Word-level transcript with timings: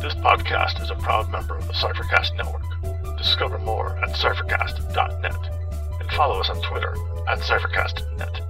This 0.00 0.14
podcast 0.14 0.80
is 0.82 0.90
a 0.90 0.94
proud 0.94 1.30
member 1.30 1.56
of 1.56 1.66
the 1.66 1.74
Cyphercast 1.74 2.34
Network. 2.36 3.16
Discover 3.18 3.58
more 3.58 3.98
at 3.98 4.10
cyphercast.net 4.10 6.00
and 6.00 6.10
follow 6.12 6.40
us 6.40 6.48
on 6.48 6.60
Twitter 6.62 6.94
at 7.28 7.38
cyphercastnet. 7.40 8.40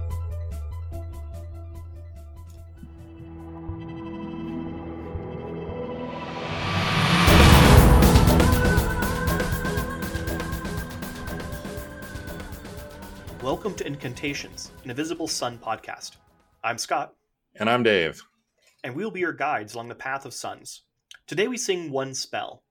Welcome 13.41 13.73
to 13.75 13.87
Incantations, 13.87 14.71
an 14.83 14.89
Invisible 14.91 15.27
Sun 15.27 15.57
podcast. 15.59 16.17
I'm 16.63 16.77
Scott, 16.77 17.13
And 17.55 17.69
I'm 17.69 17.83
Dave. 17.83 18.21
and 18.83 18.95
we'll 18.95 19.11
be 19.11 19.19
your 19.19 19.33
guides 19.33 19.73
along 19.73 19.89
the 19.89 19.95
path 19.95 20.25
of 20.25 20.33
suns. 20.33 20.83
Today 21.31 21.47
we 21.47 21.57
sing 21.57 21.91
one 21.91 22.13
spell. 22.13 22.61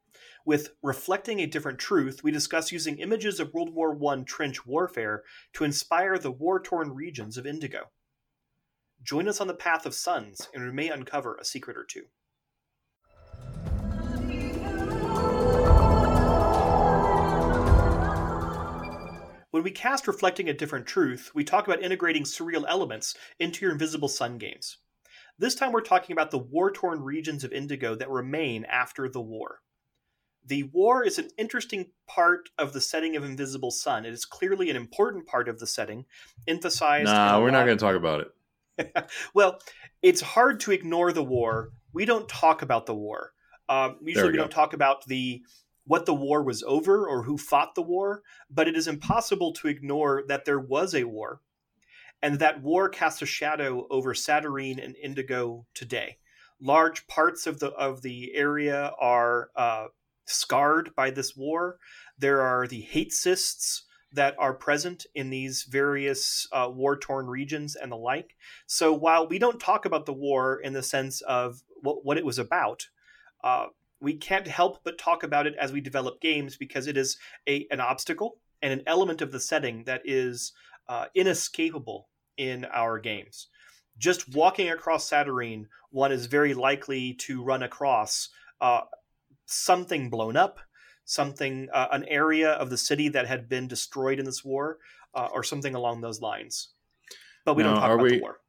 With 0.45 0.75
Reflecting 0.83 1.41
a 1.41 1.47
Different 1.47 1.79
Truth, 1.79 2.23
we 2.23 2.31
discuss 2.31 2.71
using 2.71 2.99
images 2.99 3.41
of 3.41 3.55
World 3.55 3.73
War 3.73 3.99
I 4.13 4.23
trench 4.25 4.67
warfare 4.67 5.23
to 5.55 5.65
inspire 5.65 6.19
the 6.19 6.31
war 6.31 6.61
torn 6.61 6.95
regions 6.95 7.39
of 7.39 7.47
Indigo. 7.47 7.85
Join 9.03 9.29
us 9.29 9.41
on 9.41 9.47
the 9.47 9.55
path 9.55 9.87
of 9.87 9.95
suns, 9.95 10.51
and 10.53 10.63
we 10.63 10.73
may 10.73 10.91
uncover 10.91 11.37
a 11.37 11.45
secret 11.47 11.79
or 11.79 11.85
two. 11.85 12.03
When 19.53 19.63
we 19.63 19.71
cast 19.71 20.07
Reflecting 20.07 20.51
a 20.51 20.53
Different 20.53 20.85
Truth, 20.85 21.31
we 21.35 21.45
talk 21.45 21.67
about 21.67 21.83
integrating 21.83 22.25
surreal 22.25 22.67
elements 22.69 23.17
into 23.39 23.65
your 23.65 23.73
Invisible 23.73 24.09
Sun 24.09 24.37
games. 24.37 24.77
This 25.41 25.55
time 25.55 25.73
we're 25.73 25.80
talking 25.80 26.12
about 26.12 26.30
the 26.30 26.39
war 26.39 26.71
torn 26.71 27.03
regions 27.03 27.45
of 27.45 27.52
Indigo 27.52 27.95
that 27.95 28.10
remain 28.10 28.66
after 28.66 29.09
the 29.09 29.23
war. 29.23 29.63
The 30.45 30.65
war 30.65 31.02
is 31.02 31.19
an 31.19 31.30
interesting 31.38 31.87
part 32.07 32.51
of 32.59 32.74
the 32.74 32.80
setting 32.83 33.16
of 33.16 33.24
Invisible 33.24 33.71
Sun. 33.71 34.05
It 34.05 34.13
is 34.13 34.27
clearly 34.27 34.68
an 34.68 34.77
important 34.77 35.27
part 35.27 35.49
of 35.49 35.59
the 35.59 35.66
setting, 35.66 36.05
emphasized. 36.46 37.07
Nah, 37.07 37.41
we're 37.41 37.52
not 37.52 37.65
going 37.65 37.79
to 37.79 37.83
talk 37.83 37.96
about 37.96 38.27
it. 38.77 39.11
well, 39.35 39.59
it's 40.02 40.21
hard 40.21 40.61
to 40.61 40.73
ignore 40.73 41.11
the 41.11 41.24
war. 41.24 41.71
We 41.95 42.05
don't 42.05 42.29
talk 42.29 42.61
about 42.61 42.85
the 42.85 42.95
war. 42.95 43.33
Um, 43.71 43.96
usually, 44.02 44.27
we 44.27 44.33
we, 44.33 44.38
don't 44.38 44.51
talk 44.51 44.74
about 44.74 45.07
the 45.07 45.43
what 45.85 46.05
the 46.05 46.15
war 46.15 46.43
was 46.43 46.63
over 46.65 47.09
or 47.09 47.23
who 47.23 47.38
fought 47.38 47.74
the 47.74 47.83
war. 47.83 48.23
But 48.51 48.68
it 48.68 48.77
is 48.77 48.87
impossible 48.87 49.55
to 49.55 49.68
ignore 49.68 50.23
that 50.29 50.45
there 50.45 50.61
was 50.61 50.95
a 50.95 51.05
war, 51.05 51.41
and 52.23 52.38
that 52.38 52.63
war 52.63 52.88
casts 52.88 53.23
a 53.23 53.26
shadow 53.26 53.87
over 53.90 54.15
Satyrine 54.15 54.79
and 54.79 54.96
Indigo 54.96 55.66
today. 55.74 56.18
Large 56.60 57.07
parts 57.07 57.46
of 57.46 57.59
the 57.60 57.68
of 57.68 58.02
the 58.02 58.35
area 58.35 58.93
are 59.01 59.51
uh, 59.57 59.87
scarred 60.27 60.95
by 60.95 61.10
this 61.10 61.37
war. 61.37 61.79
There 62.18 62.43
are 62.43 62.66
the 62.66 62.82
hate 62.82 63.12
cysts 63.12 63.85
that 64.12 64.34
are 64.38 64.53
present 64.53 65.06
in 65.15 65.31
these 65.31 65.62
various 65.62 66.47
uh, 66.53 66.69
war 66.71 66.97
torn 66.97 67.27
regions 67.27 67.77
and 67.77 67.93
the 67.93 67.97
like. 67.97 68.37
So 68.66 68.93
while 68.93 69.27
we 69.27 69.38
don't 69.38 69.60
talk 69.60 69.84
about 69.84 70.06
the 70.06 70.12
war 70.12 70.60
in 70.60 70.72
the 70.72 70.82
sense 70.82 71.21
of 71.22 71.62
what, 71.82 72.05
what 72.05 72.19
it 72.19 72.25
was 72.25 72.38
about, 72.38 72.88
uh, 73.44 73.66
we 74.00 74.15
can't 74.15 74.49
help 74.49 74.82
but 74.82 74.99
talk 74.99 75.22
about 75.22 75.47
it 75.47 75.55
as 75.56 75.72
we 75.72 75.81
develop 75.81 76.21
games 76.21 76.56
because 76.56 76.87
it 76.87 76.97
is 76.97 77.19
a, 77.49 77.66
an 77.71 77.81
obstacle 77.81 78.38
and 78.62 78.72
an 78.72 78.82
element 78.87 79.22
of 79.22 79.32
the 79.32 79.41
setting 79.41 79.84
that 79.84 80.03
is 80.05 80.53
uh, 80.91 81.06
inescapable 81.15 82.09
in 82.37 82.65
our 82.66 82.99
games. 82.99 83.47
Just 83.97 84.34
walking 84.34 84.69
across 84.71 85.09
Satyrine, 85.09 85.69
one 85.91 86.10
is 86.10 86.27
very 86.27 86.53
likely 86.53 87.15
to 87.15 87.44
run 87.44 87.62
across 87.62 88.28
uh, 88.60 88.81
something 89.47 90.11
blown 90.11 90.37
up, 90.37 90.59
something, 91.05 91.69
uh, 91.73 91.89
an 91.93 92.05
area 92.06 92.51
of 92.51 92.71
the 92.71 92.77
city 92.77 93.09
that 93.09 93.28
had 93.28 93.49
been 93.49 93.69
destroyed 93.69 94.19
in 94.19 94.25
this 94.25 94.45
war, 94.45 94.78
uh, 95.15 95.28
or 95.33 95.45
something 95.45 95.77
along 95.77 96.01
those 96.01 96.21
lines. 96.21 96.71
But 97.45 97.55
we 97.55 97.62
don't 97.62 97.77
talk 97.77 97.93
about 97.93 98.03
we- 98.03 98.17
the 98.17 98.22
war. 98.22 98.41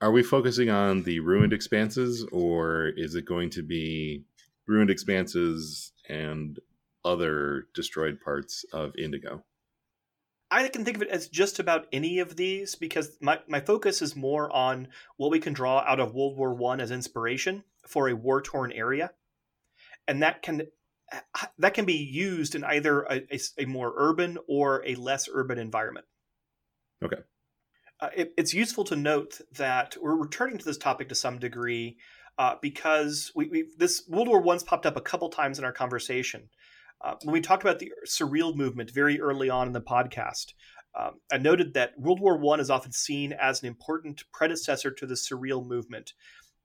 Are 0.00 0.10
we 0.10 0.22
focusing 0.22 0.70
on 0.70 1.02
the 1.02 1.20
ruined 1.20 1.52
expanses, 1.52 2.24
or 2.32 2.86
is 2.96 3.14
it 3.14 3.26
going 3.26 3.50
to 3.50 3.62
be 3.62 4.24
ruined 4.66 4.88
expanses 4.88 5.92
and 6.08 6.58
other 7.04 7.66
destroyed 7.74 8.18
parts 8.22 8.64
of 8.72 8.96
Indigo? 8.96 9.44
I 10.50 10.68
can 10.68 10.84
think 10.84 10.96
of 10.96 11.02
it 11.02 11.08
as 11.08 11.28
just 11.28 11.58
about 11.58 11.86
any 11.92 12.18
of 12.18 12.36
these 12.36 12.74
because 12.74 13.16
my, 13.20 13.38
my 13.46 13.60
focus 13.60 14.02
is 14.02 14.16
more 14.16 14.50
on 14.50 14.88
what 15.16 15.30
we 15.30 15.38
can 15.38 15.52
draw 15.52 15.78
out 15.86 16.00
of 16.00 16.14
World 16.14 16.36
War 16.36 16.52
One 16.54 16.80
as 16.80 16.90
inspiration 16.90 17.62
for 17.86 18.08
a 18.08 18.16
war 18.16 18.42
torn 18.42 18.72
area, 18.72 19.12
and 20.08 20.22
that 20.22 20.42
can 20.42 20.62
that 21.58 21.74
can 21.74 21.84
be 21.84 21.94
used 21.94 22.54
in 22.54 22.64
either 22.64 23.02
a, 23.02 23.22
a, 23.32 23.40
a 23.58 23.64
more 23.66 23.92
urban 23.96 24.38
or 24.48 24.84
a 24.86 24.94
less 24.94 25.28
urban 25.32 25.58
environment. 25.58 26.06
Okay. 27.02 27.22
Uh, 28.00 28.08
it, 28.16 28.32
it's 28.36 28.54
useful 28.54 28.84
to 28.84 28.96
note 28.96 29.40
that 29.56 29.96
we're 30.00 30.16
returning 30.16 30.58
to 30.58 30.64
this 30.64 30.78
topic 30.78 31.08
to 31.08 31.14
some 31.14 31.38
degree 31.38 31.98
uh, 32.38 32.54
because 32.62 33.30
we, 33.34 33.48
we 33.48 33.66
this 33.76 34.02
World 34.08 34.28
War 34.28 34.40
One's 34.40 34.62
popped 34.62 34.86
up 34.86 34.96
a 34.96 35.02
couple 35.02 35.28
times 35.28 35.58
in 35.58 35.64
our 35.64 35.72
conversation. 35.72 36.48
Uh, 37.02 37.14
when 37.22 37.32
we 37.32 37.40
talked 37.40 37.62
about 37.62 37.78
the 37.78 37.92
surreal 38.06 38.54
movement 38.54 38.90
very 38.90 39.20
early 39.20 39.48
on 39.48 39.66
in 39.66 39.72
the 39.72 39.80
podcast, 39.80 40.52
um, 40.98 41.20
I 41.32 41.38
noted 41.38 41.74
that 41.74 41.98
World 41.98 42.20
War 42.20 42.36
One 42.36 42.60
is 42.60 42.70
often 42.70 42.92
seen 42.92 43.32
as 43.32 43.62
an 43.62 43.68
important 43.68 44.24
predecessor 44.32 44.90
to 44.90 45.06
the 45.06 45.14
surreal 45.14 45.66
movement 45.66 46.12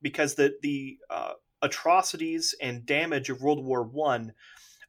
because 0.02 0.36
the 0.36 0.54
the 0.62 0.98
uh, 1.10 1.34
atrocities 1.62 2.56
and 2.62 2.86
damage 2.86 3.30
of 3.30 3.42
World 3.42 3.64
War 3.64 3.84
One 3.84 4.34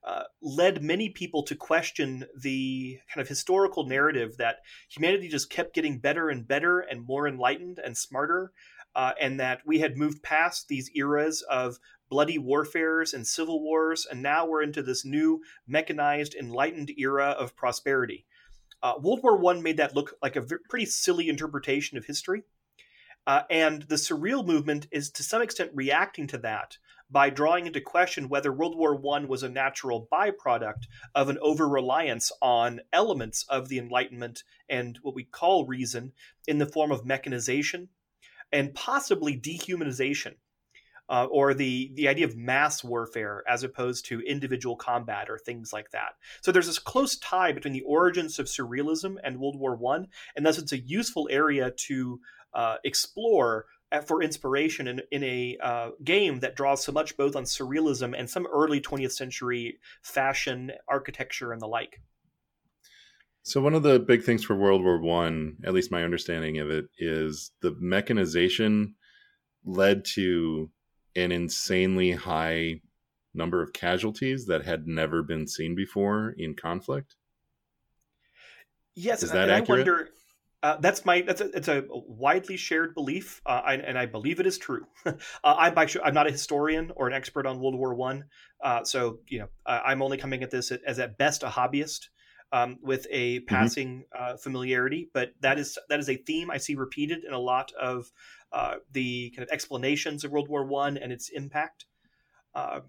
uh, 0.06 0.22
led 0.40 0.82
many 0.82 1.10
people 1.10 1.42
to 1.42 1.56
question 1.56 2.24
the 2.40 2.98
kind 3.12 3.20
of 3.20 3.28
historical 3.28 3.86
narrative 3.86 4.36
that 4.38 4.58
humanity 4.88 5.28
just 5.28 5.50
kept 5.50 5.74
getting 5.74 5.98
better 5.98 6.28
and 6.28 6.46
better 6.46 6.80
and 6.80 7.04
more 7.04 7.26
enlightened 7.26 7.80
and 7.84 7.96
smarter, 7.96 8.52
uh, 8.94 9.12
and 9.20 9.40
that 9.40 9.60
we 9.66 9.80
had 9.80 9.96
moved 9.96 10.22
past 10.22 10.68
these 10.68 10.90
eras 10.94 11.42
of 11.42 11.78
bloody 12.08 12.38
warfares 12.38 13.12
and 13.12 13.26
civil 13.26 13.62
wars, 13.62 14.06
and 14.10 14.22
now 14.22 14.46
we're 14.46 14.62
into 14.62 14.82
this 14.82 15.04
new 15.04 15.42
mechanized, 15.66 16.34
enlightened 16.34 16.90
era 16.96 17.30
of 17.30 17.56
prosperity. 17.56 18.26
Uh, 18.82 18.94
World 19.00 19.20
War 19.22 19.36
One 19.36 19.62
made 19.62 19.78
that 19.78 19.94
look 19.94 20.14
like 20.22 20.36
a 20.36 20.40
v- 20.40 20.56
pretty 20.68 20.86
silly 20.86 21.28
interpretation 21.28 21.98
of 21.98 22.04
history, 22.04 22.42
uh, 23.26 23.42
and 23.50 23.82
the 23.82 23.96
surreal 23.96 24.46
movement 24.46 24.86
is 24.92 25.10
to 25.10 25.22
some 25.22 25.42
extent 25.42 25.70
reacting 25.74 26.26
to 26.28 26.38
that 26.38 26.78
by 27.10 27.30
drawing 27.30 27.66
into 27.66 27.80
question 27.80 28.28
whether 28.28 28.52
World 28.52 28.76
War 28.76 28.94
One 28.94 29.28
was 29.28 29.42
a 29.42 29.48
natural 29.48 30.08
byproduct 30.12 30.86
of 31.14 31.28
an 31.28 31.38
over 31.40 31.68
reliance 31.68 32.32
on 32.42 32.80
elements 32.92 33.44
of 33.48 33.68
the 33.68 33.78
Enlightenment 33.78 34.42
and 34.68 34.98
what 35.02 35.14
we 35.14 35.24
call 35.24 35.66
reason 35.66 36.12
in 36.46 36.58
the 36.58 36.66
form 36.66 36.90
of 36.90 37.04
mechanization 37.04 37.88
and 38.52 38.74
possibly 38.74 39.38
dehumanization 39.38 40.34
uh, 41.08 41.26
or 41.30 41.54
the 41.54 41.90
the 41.94 42.08
idea 42.08 42.26
of 42.26 42.36
mass 42.36 42.82
warfare 42.82 43.42
as 43.48 43.62
opposed 43.62 44.04
to 44.06 44.20
individual 44.20 44.76
combat 44.76 45.28
or 45.30 45.38
things 45.38 45.72
like 45.72 45.90
that. 45.90 46.14
So 46.42 46.52
there's 46.52 46.66
this 46.66 46.78
close 46.78 47.16
tie 47.18 47.52
between 47.52 47.74
the 47.74 47.82
origins 47.82 48.38
of 48.38 48.46
surrealism 48.46 49.16
and 49.22 49.38
World 49.38 49.58
War 49.58 49.76
One, 49.76 50.08
and 50.34 50.44
thus 50.44 50.58
it's 50.58 50.72
a 50.72 50.78
useful 50.78 51.28
area 51.30 51.70
to 51.70 52.20
uh, 52.54 52.76
explore 52.84 53.66
uh, 53.92 54.00
for 54.00 54.22
inspiration 54.22 54.88
in, 54.88 55.00
in 55.12 55.22
a 55.22 55.56
uh, 55.62 55.90
game 56.02 56.40
that 56.40 56.56
draws 56.56 56.82
so 56.82 56.90
much 56.90 57.16
both 57.16 57.36
on 57.36 57.44
surrealism 57.44 58.18
and 58.18 58.28
some 58.28 58.46
early 58.52 58.80
20th 58.80 59.12
century 59.12 59.78
fashion, 60.02 60.72
architecture, 60.88 61.52
and 61.52 61.60
the 61.62 61.68
like. 61.68 62.00
So 63.44 63.60
one 63.60 63.74
of 63.74 63.84
the 63.84 64.00
big 64.00 64.24
things 64.24 64.42
for 64.42 64.56
World 64.56 64.82
War 64.82 65.00
One, 65.00 65.58
at 65.64 65.72
least 65.72 65.92
my 65.92 66.02
understanding 66.02 66.58
of 66.58 66.68
it, 66.68 66.86
is 66.98 67.52
the 67.62 67.76
mechanization 67.78 68.96
led 69.64 70.04
to 70.14 70.68
an 71.16 71.32
insanely 71.32 72.12
high 72.12 72.80
number 73.34 73.62
of 73.62 73.72
casualties 73.72 74.46
that 74.46 74.64
had 74.64 74.86
never 74.86 75.22
been 75.22 75.46
seen 75.46 75.74
before 75.74 76.34
in 76.38 76.54
conflict. 76.54 77.16
Yes, 78.94 79.22
Is 79.22 79.30
that 79.32 79.44
and 79.44 79.52
I 79.52 79.60
accurate? 79.60 79.80
wonder. 79.80 80.08
Uh, 80.62 80.76
that's 80.80 81.04
my 81.04 81.20
that's 81.20 81.42
a, 81.42 81.50
it's 81.56 81.68
a 81.68 81.84
widely 81.90 82.56
shared 82.56 82.94
belief, 82.94 83.42
uh, 83.46 83.60
I, 83.64 83.74
and 83.74 83.98
I 83.98 84.06
believe 84.06 84.40
it 84.40 84.46
is 84.46 84.56
true. 84.58 84.86
uh, 85.06 85.12
I'm 85.44 85.76
actually 85.76 86.04
I'm 86.04 86.14
not 86.14 86.26
a 86.26 86.30
historian 86.30 86.92
or 86.96 87.06
an 87.06 87.12
expert 87.12 87.46
on 87.46 87.60
World 87.60 87.76
War 87.76 87.94
One, 87.94 88.24
uh, 88.64 88.82
so 88.82 89.20
you 89.28 89.40
know 89.40 89.48
uh, 89.66 89.80
I'm 89.84 90.00
only 90.00 90.16
coming 90.16 90.42
at 90.42 90.50
this 90.50 90.72
as 90.72 90.98
at 90.98 91.18
best 91.18 91.42
a 91.42 91.48
hobbyist 91.48 92.08
um, 92.56 92.78
with 92.82 93.06
a 93.10 93.40
passing 93.40 94.04
uh, 94.18 94.36
familiarity. 94.36 95.10
But 95.12 95.32
that 95.40 95.58
is 95.58 95.78
that 95.88 96.00
is 96.00 96.08
a 96.08 96.16
theme 96.16 96.50
I 96.50 96.58
see 96.58 96.74
repeated 96.74 97.24
in 97.24 97.32
a 97.32 97.38
lot 97.38 97.72
of 97.80 98.10
uh, 98.52 98.76
the 98.92 99.30
kind 99.36 99.42
of 99.48 99.52
explanations 99.52 100.24
of 100.24 100.30
World 100.32 100.48
War 100.48 100.64
One 100.64 100.96
and 100.98 101.12
its 101.12 101.28
impact. 101.30 101.86
Uh, 102.54 102.80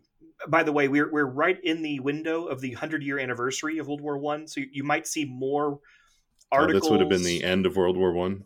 by 0.47 0.63
the 0.63 0.71
way, 0.71 0.87
we're 0.87 1.11
we're 1.11 1.25
right 1.45 1.59
in 1.63 1.81
the 1.81 1.99
window 1.99 2.45
of 2.45 2.61
the 2.61 2.73
hundred 2.73 3.03
year 3.03 3.19
anniversary 3.19 3.79
of 3.79 3.87
World 3.87 4.01
War 4.01 4.17
One, 4.17 4.47
so 4.47 4.61
you, 4.61 4.67
you 4.71 4.83
might 4.83 5.07
see 5.07 5.25
more 5.25 5.79
Oh, 6.57 6.57
articles. 6.57 6.83
this 6.83 6.89
would 6.89 6.99
have 6.99 7.09
been 7.09 7.23
the 7.23 7.43
end 7.43 7.65
of 7.65 7.75
World 7.77 7.97
War 7.97 8.11
One. 8.13 8.45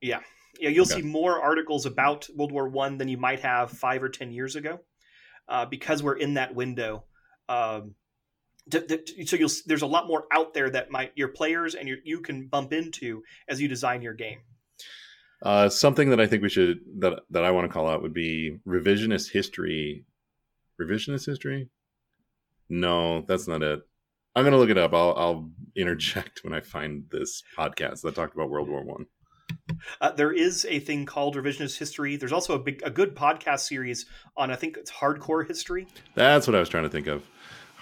yeah, 0.00 0.20
yeah. 0.60 0.70
You'll 0.70 0.84
Okay. 0.84 0.94
see 0.94 1.02
more 1.02 1.40
articles 1.40 1.86
about 1.86 2.28
World 2.36 2.52
War 2.52 2.68
One 2.68 2.98
than 2.98 3.08
you 3.08 3.18
might 3.18 3.40
have 3.40 3.70
five 3.70 4.02
or 4.02 4.08
ten 4.08 4.32
years 4.32 4.56
ago. 4.56 4.80
uh, 5.48 5.66
because 5.66 6.02
we're 6.02 6.16
in 6.18 6.34
that 6.34 6.54
window. 6.54 7.04
Um, 7.48 7.96
so 8.70 9.36
you'll 9.36 9.50
there's 9.66 9.82
a 9.82 9.86
lot 9.86 10.06
more 10.06 10.24
out 10.30 10.54
there 10.54 10.70
that 10.70 10.90
might 10.90 11.12
your 11.16 11.28
players 11.28 11.74
and 11.74 11.88
your, 11.88 11.98
you 12.04 12.20
can 12.20 12.46
bump 12.46 12.72
into 12.72 13.22
as 13.48 13.60
you 13.60 13.68
design 13.68 14.02
your 14.02 14.14
game. 14.14 14.38
Uh, 15.42 15.68
something 15.68 16.10
that 16.10 16.20
I 16.20 16.26
think 16.26 16.42
we 16.42 16.48
should 16.48 16.80
that 16.98 17.20
that 17.30 17.44
I 17.44 17.50
want 17.50 17.66
to 17.66 17.72
call 17.72 17.88
out 17.88 18.02
would 18.02 18.14
be 18.14 18.58
revisionist 18.66 19.30
history. 19.30 20.04
Revisionist 20.80 21.26
history? 21.26 21.68
No, 22.68 23.22
that's 23.22 23.48
not 23.48 23.62
it. 23.62 23.80
I'm 24.36 24.44
gonna 24.44 24.58
look 24.58 24.70
it 24.70 24.78
up. 24.78 24.94
I'll 24.94 25.14
I'll 25.16 25.50
interject 25.76 26.44
when 26.44 26.54
I 26.54 26.60
find 26.60 27.04
this 27.10 27.42
podcast 27.58 28.02
that 28.02 28.14
talked 28.14 28.34
about 28.34 28.50
World 28.50 28.68
War 28.68 28.84
One. 28.84 29.06
Uh, 30.00 30.12
there 30.12 30.32
is 30.32 30.66
a 30.70 30.78
thing 30.78 31.04
called 31.04 31.36
revisionist 31.36 31.78
history. 31.78 32.16
There's 32.16 32.32
also 32.32 32.54
a 32.54 32.58
big 32.58 32.80
a 32.84 32.90
good 32.90 33.16
podcast 33.16 33.60
series 33.60 34.06
on 34.36 34.50
I 34.50 34.56
think 34.56 34.76
it's 34.76 34.90
hardcore 34.90 35.46
history. 35.46 35.88
That's 36.14 36.46
what 36.46 36.54
I 36.54 36.60
was 36.60 36.68
trying 36.68 36.84
to 36.84 36.88
think 36.88 37.08
of. 37.08 37.26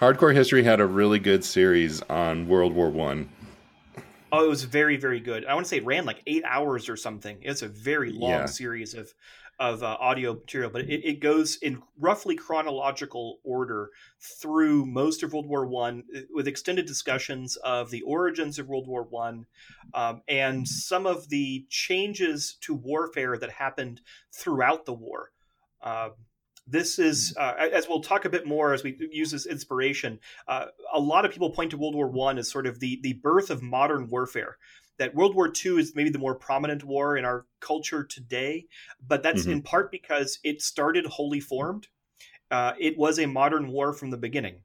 Hardcore 0.00 0.34
History 0.34 0.62
had 0.62 0.80
a 0.80 0.86
really 0.86 1.18
good 1.18 1.44
series 1.44 2.00
on 2.02 2.48
World 2.48 2.72
War 2.72 2.88
One. 2.88 3.28
Oh, 4.32 4.46
it 4.46 4.48
was 4.48 4.64
very, 4.64 4.96
very 4.96 5.20
good. 5.20 5.44
I 5.44 5.52
want 5.52 5.66
to 5.66 5.68
say 5.68 5.76
it 5.76 5.84
ran 5.84 6.06
like 6.06 6.22
eight 6.26 6.42
hours 6.46 6.88
or 6.88 6.96
something. 6.96 7.36
It's 7.42 7.60
a 7.60 7.68
very 7.68 8.10
long 8.10 8.30
yeah. 8.30 8.46
series 8.46 8.94
of 8.94 9.12
of 9.58 9.82
uh, 9.82 9.98
audio 10.00 10.32
material, 10.32 10.70
but 10.70 10.80
it, 10.88 11.04
it, 11.04 11.20
goes 11.20 11.56
in 11.56 11.82
roughly 11.98 12.34
chronological 12.34 13.40
order 13.44 13.90
through 14.40 14.86
most 14.86 15.22
of 15.22 15.34
World 15.34 15.46
War 15.46 15.66
One, 15.66 16.04
uh, 16.16 16.20
with 16.32 16.48
extended 16.48 16.86
discussions 16.86 17.56
of 17.56 17.90
the 17.90 18.00
origins 18.00 18.58
of 18.58 18.68
World 18.68 18.88
War 18.88 19.02
One 19.02 19.44
um, 19.92 20.22
and 20.26 20.66
some 20.66 21.04
of 21.04 21.28
the 21.28 21.66
changes 21.68 22.56
to 22.62 22.74
warfare 22.74 23.36
that 23.36 23.50
happened 23.50 24.00
throughout 24.32 24.86
the 24.86 24.94
war. 24.94 25.32
Uh, 25.82 26.08
this 26.70 26.98
is 26.98 27.34
uh, 27.38 27.54
as 27.72 27.88
we'll 27.88 28.00
talk 28.00 28.24
a 28.24 28.30
bit 28.30 28.46
more 28.46 28.72
as 28.72 28.82
we 28.82 28.96
use 29.10 29.30
this 29.30 29.46
inspiration 29.46 30.18
uh, 30.48 30.66
a 30.92 31.00
lot 31.00 31.24
of 31.24 31.32
people 31.32 31.50
point 31.50 31.70
to 31.70 31.76
world 31.76 31.94
war 31.94 32.08
one 32.08 32.38
as 32.38 32.50
sort 32.50 32.66
of 32.66 32.80
the 32.80 33.00
the 33.02 33.14
birth 33.14 33.50
of 33.50 33.62
modern 33.62 34.08
warfare 34.08 34.56
that 34.98 35.14
world 35.14 35.34
war 35.34 35.52
ii 35.64 35.78
is 35.78 35.94
maybe 35.94 36.10
the 36.10 36.18
more 36.18 36.34
prominent 36.34 36.84
war 36.84 37.16
in 37.16 37.24
our 37.24 37.46
culture 37.60 38.04
today 38.04 38.66
but 39.06 39.22
that's 39.22 39.42
mm-hmm. 39.42 39.52
in 39.52 39.62
part 39.62 39.90
because 39.90 40.38
it 40.44 40.62
started 40.62 41.06
wholly 41.06 41.40
formed 41.40 41.88
uh, 42.50 42.72
it 42.80 42.98
was 42.98 43.18
a 43.18 43.26
modern 43.26 43.68
war 43.68 43.92
from 43.92 44.10
the 44.10 44.16
beginning 44.16 44.56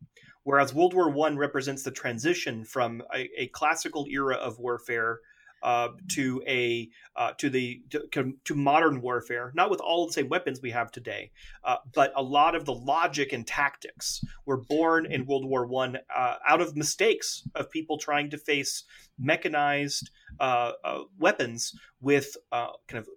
whereas 0.43 0.73
world 0.73 0.93
war 0.93 1.09
one 1.09 1.37
represents 1.37 1.83
the 1.83 1.91
transition 1.91 2.63
from 2.63 3.01
a, 3.13 3.29
a 3.37 3.47
classical 3.47 4.05
era 4.09 4.35
of 4.35 4.59
warfare 4.59 5.19
uh, 5.63 5.89
to 6.09 6.43
a 6.47 6.89
uh, 7.15 7.31
to 7.37 7.49
the 7.49 7.81
to, 7.89 8.33
to, 8.43 8.55
modern 8.55 9.01
warfare, 9.01 9.51
not 9.55 9.69
with 9.69 9.79
all 9.79 10.05
the 10.05 10.13
same 10.13 10.29
weapons 10.29 10.61
we 10.61 10.71
have 10.71 10.91
today, 10.91 11.31
uh, 11.63 11.77
but 11.93 12.13
a 12.15 12.21
lot 12.21 12.55
of 12.55 12.65
the 12.65 12.73
logic 12.73 13.33
and 13.33 13.47
tactics 13.47 14.21
were 14.45 14.57
born 14.57 15.05
in 15.05 15.25
World 15.25 15.45
War 15.45 15.65
One 15.65 15.97
uh, 16.15 16.35
out 16.47 16.61
of 16.61 16.75
mistakes 16.75 17.47
of 17.55 17.71
people 17.71 17.97
trying 17.97 18.29
to 18.29 18.37
face 18.37 18.83
mechanized 19.17 20.11
uh, 20.39 20.73
uh, 20.83 20.99
weapons 21.17 21.73
with 21.99 22.35
kind 22.51 22.99
of 22.99 23.07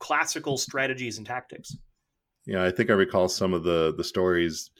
classical 0.00 0.56
strategies 0.56 1.18
and 1.18 1.26
tactics. 1.26 1.76
Yeah, 2.46 2.64
I 2.64 2.70
think 2.70 2.90
I 2.90 2.94
recall 2.94 3.28
some 3.28 3.54
of 3.54 3.62
the 3.62 3.94
the 3.96 4.04
stories, 4.04 4.70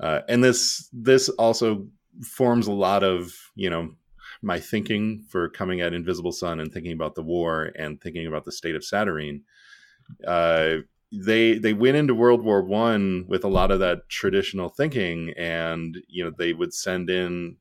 and 0.00 0.42
this 0.42 0.88
this 0.92 1.28
also 1.30 1.88
forms 2.22 2.68
a 2.68 2.72
lot 2.72 3.02
of 3.02 3.34
you 3.54 3.68
know 3.68 3.90
my 4.42 4.58
thinking 4.58 5.24
for 5.28 5.48
coming 5.48 5.80
at 5.80 5.94
Invisible 5.94 6.32
Sun 6.32 6.60
and 6.60 6.72
thinking 6.72 6.92
about 6.92 7.14
the 7.14 7.22
war 7.22 7.70
and 7.76 8.00
thinking 8.00 8.26
about 8.26 8.44
the 8.44 8.52
state 8.52 8.74
of 8.74 8.84
Satyrine. 8.84 9.42
Uh, 10.26 10.78
they 11.12 11.58
they 11.58 11.72
went 11.72 11.96
into 11.96 12.14
World 12.14 12.42
War 12.42 12.62
One 12.62 13.26
with 13.28 13.44
a 13.44 13.48
lot 13.48 13.70
of 13.70 13.80
that 13.80 14.08
traditional 14.08 14.68
thinking, 14.68 15.32
and 15.36 15.98
you 16.08 16.24
know 16.24 16.32
they 16.36 16.52
would 16.52 16.74
send 16.74 17.10
in 17.10 17.56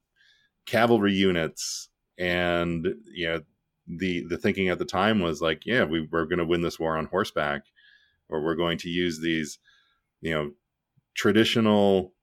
cavalry 0.66 1.14
units, 1.14 1.90
and 2.18 2.88
you 3.14 3.28
know 3.28 3.42
the 3.88 4.26
the 4.28 4.38
thinking 4.38 4.70
at 4.70 4.80
the 4.80 4.86
time 4.86 5.20
was 5.20 5.42
like, 5.42 5.66
yeah, 5.66 5.84
we, 5.84 6.08
we're 6.12 6.26
going 6.26 6.40
to 6.40 6.46
win 6.46 6.62
this 6.62 6.80
war 6.80 6.98
on 6.98 7.06
horseback, 7.08 7.64
or 8.30 8.42
we're 8.42 8.56
going 8.56 8.78
to 8.80 8.90
use 8.90 9.20
these, 9.20 9.60
you 10.22 10.34
know, 10.34 10.52
traditional 11.14 12.14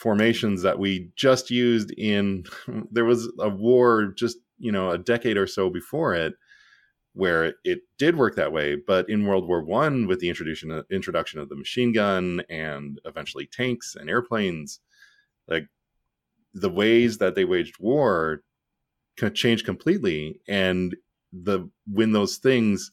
formations 0.00 0.62
that 0.62 0.78
we 0.78 1.10
just 1.14 1.50
used 1.50 1.90
in 1.98 2.42
there 2.90 3.04
was 3.04 3.30
a 3.38 3.50
war 3.50 4.14
just 4.16 4.38
you 4.58 4.72
know 4.72 4.90
a 4.90 4.96
decade 4.98 5.36
or 5.36 5.46
so 5.46 5.68
before 5.68 6.14
it 6.14 6.32
where 7.12 7.54
it 7.64 7.80
did 7.98 8.16
work 8.16 8.36
that 8.36 8.52
way. 8.52 8.76
But 8.76 9.10
in 9.10 9.26
world 9.26 9.46
war 9.46 9.62
one 9.62 10.06
with 10.06 10.20
the 10.20 10.28
introduction 10.30 10.82
introduction 10.90 11.38
of 11.38 11.50
the 11.50 11.56
machine 11.56 11.92
gun 11.92 12.42
and 12.48 12.98
eventually 13.04 13.46
tanks 13.46 13.94
and 13.94 14.08
airplanes 14.08 14.80
like 15.48 15.66
the 16.54 16.70
ways 16.70 17.18
that 17.18 17.34
they 17.34 17.44
waged 17.44 17.78
war 17.78 18.42
changed 19.34 19.66
completely. 19.66 20.40
And 20.48 20.96
the 21.30 21.68
when 21.86 22.12
those 22.12 22.38
things 22.38 22.90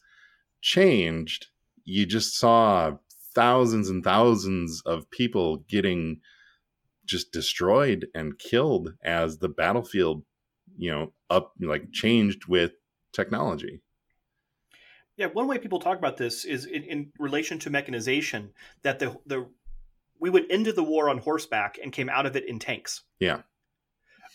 changed 0.60 1.46
you 1.84 2.04
just 2.04 2.36
saw 2.36 2.92
thousands 3.34 3.88
and 3.88 4.04
thousands 4.04 4.82
of 4.84 5.10
people 5.10 5.64
getting 5.68 6.20
just 7.08 7.32
destroyed 7.32 8.06
and 8.14 8.38
killed 8.38 8.94
as 9.02 9.38
the 9.38 9.48
battlefield, 9.48 10.22
you 10.76 10.90
know, 10.90 11.12
up 11.30 11.54
like 11.60 11.90
changed 11.92 12.46
with 12.46 12.72
technology. 13.12 13.80
Yeah, 15.16 15.26
one 15.26 15.48
way 15.48 15.58
people 15.58 15.80
talk 15.80 15.98
about 15.98 16.16
this 16.16 16.44
is 16.44 16.64
in, 16.64 16.84
in 16.84 17.12
relation 17.18 17.58
to 17.60 17.70
mechanization 17.70 18.50
that 18.82 19.00
the 19.00 19.16
the 19.26 19.48
we 20.20 20.30
went 20.30 20.50
into 20.50 20.72
the 20.72 20.84
war 20.84 21.08
on 21.08 21.18
horseback 21.18 21.78
and 21.82 21.92
came 21.92 22.08
out 22.08 22.26
of 22.26 22.36
it 22.36 22.48
in 22.48 22.58
tanks. 22.58 23.02
Yeah. 23.18 23.42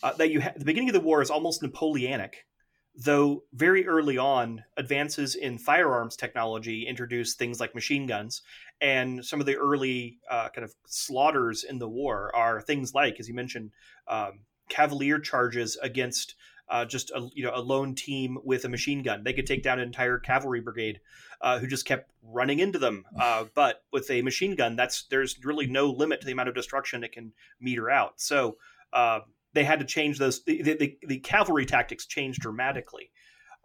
Uh, 0.01 0.13
that 0.13 0.31
you 0.31 0.41
ha- 0.41 0.53
the 0.57 0.65
beginning 0.65 0.89
of 0.89 0.93
the 0.93 0.99
war 0.99 1.21
is 1.21 1.29
almost 1.29 1.61
Napoleonic 1.61 2.45
though 2.95 3.43
very 3.53 3.87
early 3.87 4.17
on, 4.17 4.63
advances 4.77 5.35
in 5.35 5.57
firearms 5.57 6.15
technology 6.15 6.85
introduced 6.87 7.37
things 7.37 7.59
like 7.59 7.73
machine 7.73 8.05
guns, 8.05 8.41
and 8.81 9.25
some 9.25 9.39
of 9.39 9.45
the 9.45 9.55
early 9.55 10.19
uh, 10.29 10.49
kind 10.49 10.65
of 10.65 10.73
slaughters 10.85 11.63
in 11.63 11.79
the 11.79 11.89
war 11.89 12.31
are 12.35 12.61
things 12.61 12.93
like, 12.93 13.19
as 13.19 13.27
you 13.27 13.33
mentioned, 13.33 13.71
um, 14.07 14.41
cavalier 14.69 15.19
charges 15.19 15.77
against 15.81 16.35
uh, 16.69 16.85
just 16.85 17.11
a 17.11 17.27
you 17.33 17.43
know 17.43 17.51
a 17.53 17.61
lone 17.61 17.93
team 17.93 18.37
with 18.43 18.65
a 18.65 18.69
machine 18.69 19.03
gun. 19.03 19.23
They 19.23 19.33
could 19.33 19.45
take 19.45 19.63
down 19.63 19.79
an 19.79 19.85
entire 19.85 20.17
cavalry 20.17 20.61
brigade 20.61 21.01
uh, 21.41 21.59
who 21.59 21.67
just 21.67 21.85
kept 21.85 22.09
running 22.23 22.59
into 22.59 22.79
them. 22.79 23.05
Uh, 23.19 23.45
but 23.53 23.83
with 23.91 24.09
a 24.09 24.21
machine 24.21 24.55
gun, 24.55 24.75
that's 24.75 25.03
there's 25.03 25.43
really 25.43 25.67
no 25.67 25.89
limit 25.89 26.21
to 26.21 26.25
the 26.25 26.31
amount 26.31 26.49
of 26.49 26.55
destruction 26.55 27.03
it 27.03 27.11
can 27.11 27.33
meter 27.59 27.89
out. 27.89 28.21
So 28.21 28.57
uh, 28.93 29.19
they 29.53 29.63
had 29.63 29.79
to 29.79 29.85
change 29.85 30.17
those. 30.17 30.43
The, 30.43 30.61
the, 30.61 30.97
the 31.07 31.19
cavalry 31.19 31.65
tactics 31.65 32.05
changed 32.05 32.41
dramatically. 32.41 33.11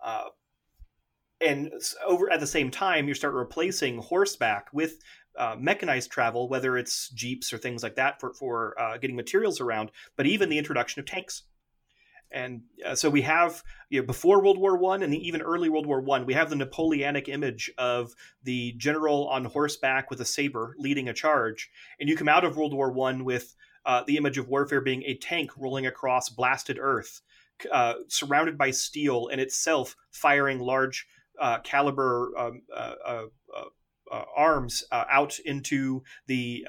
Uh, 0.05 0.25
and 1.41 1.73
over 2.07 2.31
at 2.31 2.41
the 2.41 2.47
same 2.47 2.71
time, 2.71 3.09
you 3.09 3.15
start 3.15 3.35
replacing 3.35 3.99
horseback 3.99 4.69
with 4.73 4.99
uh, 5.37 5.55
mechanized 5.59 6.11
travel, 6.11 6.49
whether 6.49 6.77
it's 6.77 7.11
jeeps 7.11 7.53
or 7.53 7.59
things 7.59 7.83
like 7.83 7.95
that 7.95 8.21
for 8.21 8.35
for 8.35 8.79
uh, 8.81 8.99
getting 8.99 9.17
materials 9.17 9.61
around, 9.61 9.91
but 10.17 10.27
even 10.27 10.49
the 10.49 10.59
introduction 10.59 11.01
of 11.01 11.07
tanks. 11.07 11.45
And 12.31 12.63
uh, 12.85 12.95
so 12.95 13.09
we 13.09 13.23
have 13.23 13.63
you 13.89 14.01
know, 14.01 14.07
before 14.07 14.43
World 14.43 14.59
War 14.59 14.77
One 14.77 15.03
and 15.03 15.15
even 15.15 15.41
early 15.41 15.69
World 15.69 15.87
War 15.87 16.01
One, 16.01 16.27
we 16.27 16.35
have 16.35 16.51
the 16.51 16.57
Napoleonic 16.57 17.29
image 17.29 17.71
of 17.79 18.13
the 18.43 18.73
general 18.77 19.29
on 19.29 19.45
horseback 19.45 20.11
with 20.11 20.21
a 20.21 20.25
saber 20.25 20.75
leading 20.77 21.09
a 21.09 21.15
charge, 21.15 21.71
and 22.01 22.09
you 22.09 22.17
come 22.17 22.29
out 22.29 22.45
of 22.45 22.57
World 22.57 22.75
War 22.75 22.91
One 22.91 23.25
with 23.25 23.55
uh, 23.89 24.05
the 24.07 24.19
image 24.19 24.37
of 24.37 24.49
warfare 24.49 24.83
being 24.83 25.03
a 25.05 25.17
tank 25.17 25.51
rolling 25.57 25.87
across 25.87 26.29
blasted 26.29 26.79
earth, 26.79 27.23
uh, 27.73 27.95
surrounded 28.07 28.57
by 28.57 28.71
steel, 28.71 29.29
and 29.33 29.41
itself 29.41 29.97
firing 30.13 30.61
large 30.61 31.07
uh, 31.41 31.59
caliber 31.61 32.33
um, 32.39 32.63
uh, 32.75 32.95
uh, 33.07 33.25
uh, 34.13 34.23
arms 34.37 34.85
out 34.93 35.39
into 35.45 36.03
the 36.27 36.67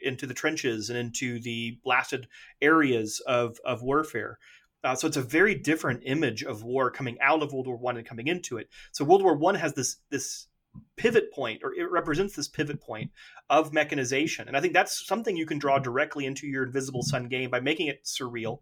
into 0.00 0.26
the 0.26 0.34
trenches 0.34 0.90
and 0.90 0.98
into 0.98 1.38
the 1.40 1.78
blasted 1.84 2.26
areas 2.60 3.20
of 3.26 3.58
of 3.64 3.82
warfare. 3.82 4.38
Uh, 4.84 4.94
so 4.96 5.06
it's 5.06 5.16
a 5.16 5.22
very 5.22 5.54
different 5.54 6.02
image 6.04 6.42
of 6.42 6.64
war 6.64 6.90
coming 6.90 7.16
out 7.20 7.42
of 7.42 7.52
World 7.52 7.68
War 7.68 7.76
One 7.76 7.96
and 7.96 8.06
coming 8.06 8.26
into 8.26 8.56
it. 8.56 8.68
So 8.90 9.04
World 9.04 9.22
War 9.22 9.36
One 9.36 9.54
has 9.54 9.74
this 9.74 9.98
this 10.10 10.48
pivot 10.96 11.32
point 11.32 11.62
or 11.62 11.74
it 11.74 11.90
represents 11.90 12.36
this 12.36 12.48
pivot 12.48 12.80
point 12.80 13.10
of 13.50 13.72
mechanization. 13.72 14.48
And 14.48 14.56
i 14.56 14.60
think 14.60 14.72
that's 14.72 15.06
something 15.06 15.36
you 15.36 15.46
can 15.46 15.58
draw 15.58 15.78
directly 15.78 16.26
into 16.26 16.46
your 16.46 16.64
invisible 16.64 17.02
sun 17.02 17.28
game 17.28 17.50
by 17.50 17.60
making 17.60 17.88
it 17.88 18.04
surreal. 18.04 18.60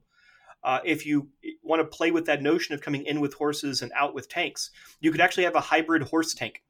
Uh, 0.63 0.81
if 0.85 1.07
you 1.07 1.29
want 1.63 1.81
to 1.81 1.97
play 1.97 2.11
with 2.11 2.27
that 2.27 2.43
notion 2.43 2.75
of 2.75 2.83
coming 2.83 3.07
in 3.07 3.21
with 3.21 3.35
horses 3.35 3.81
and 3.81 3.93
out 3.95 4.15
with 4.15 4.29
tanks 4.29 4.71
you 5.01 5.11
could 5.11 5.21
actually 5.21 5.45
have 5.45 5.55
a 5.55 5.61
hybrid 5.61 6.03
horse 6.03 6.35
tank. 6.35 6.63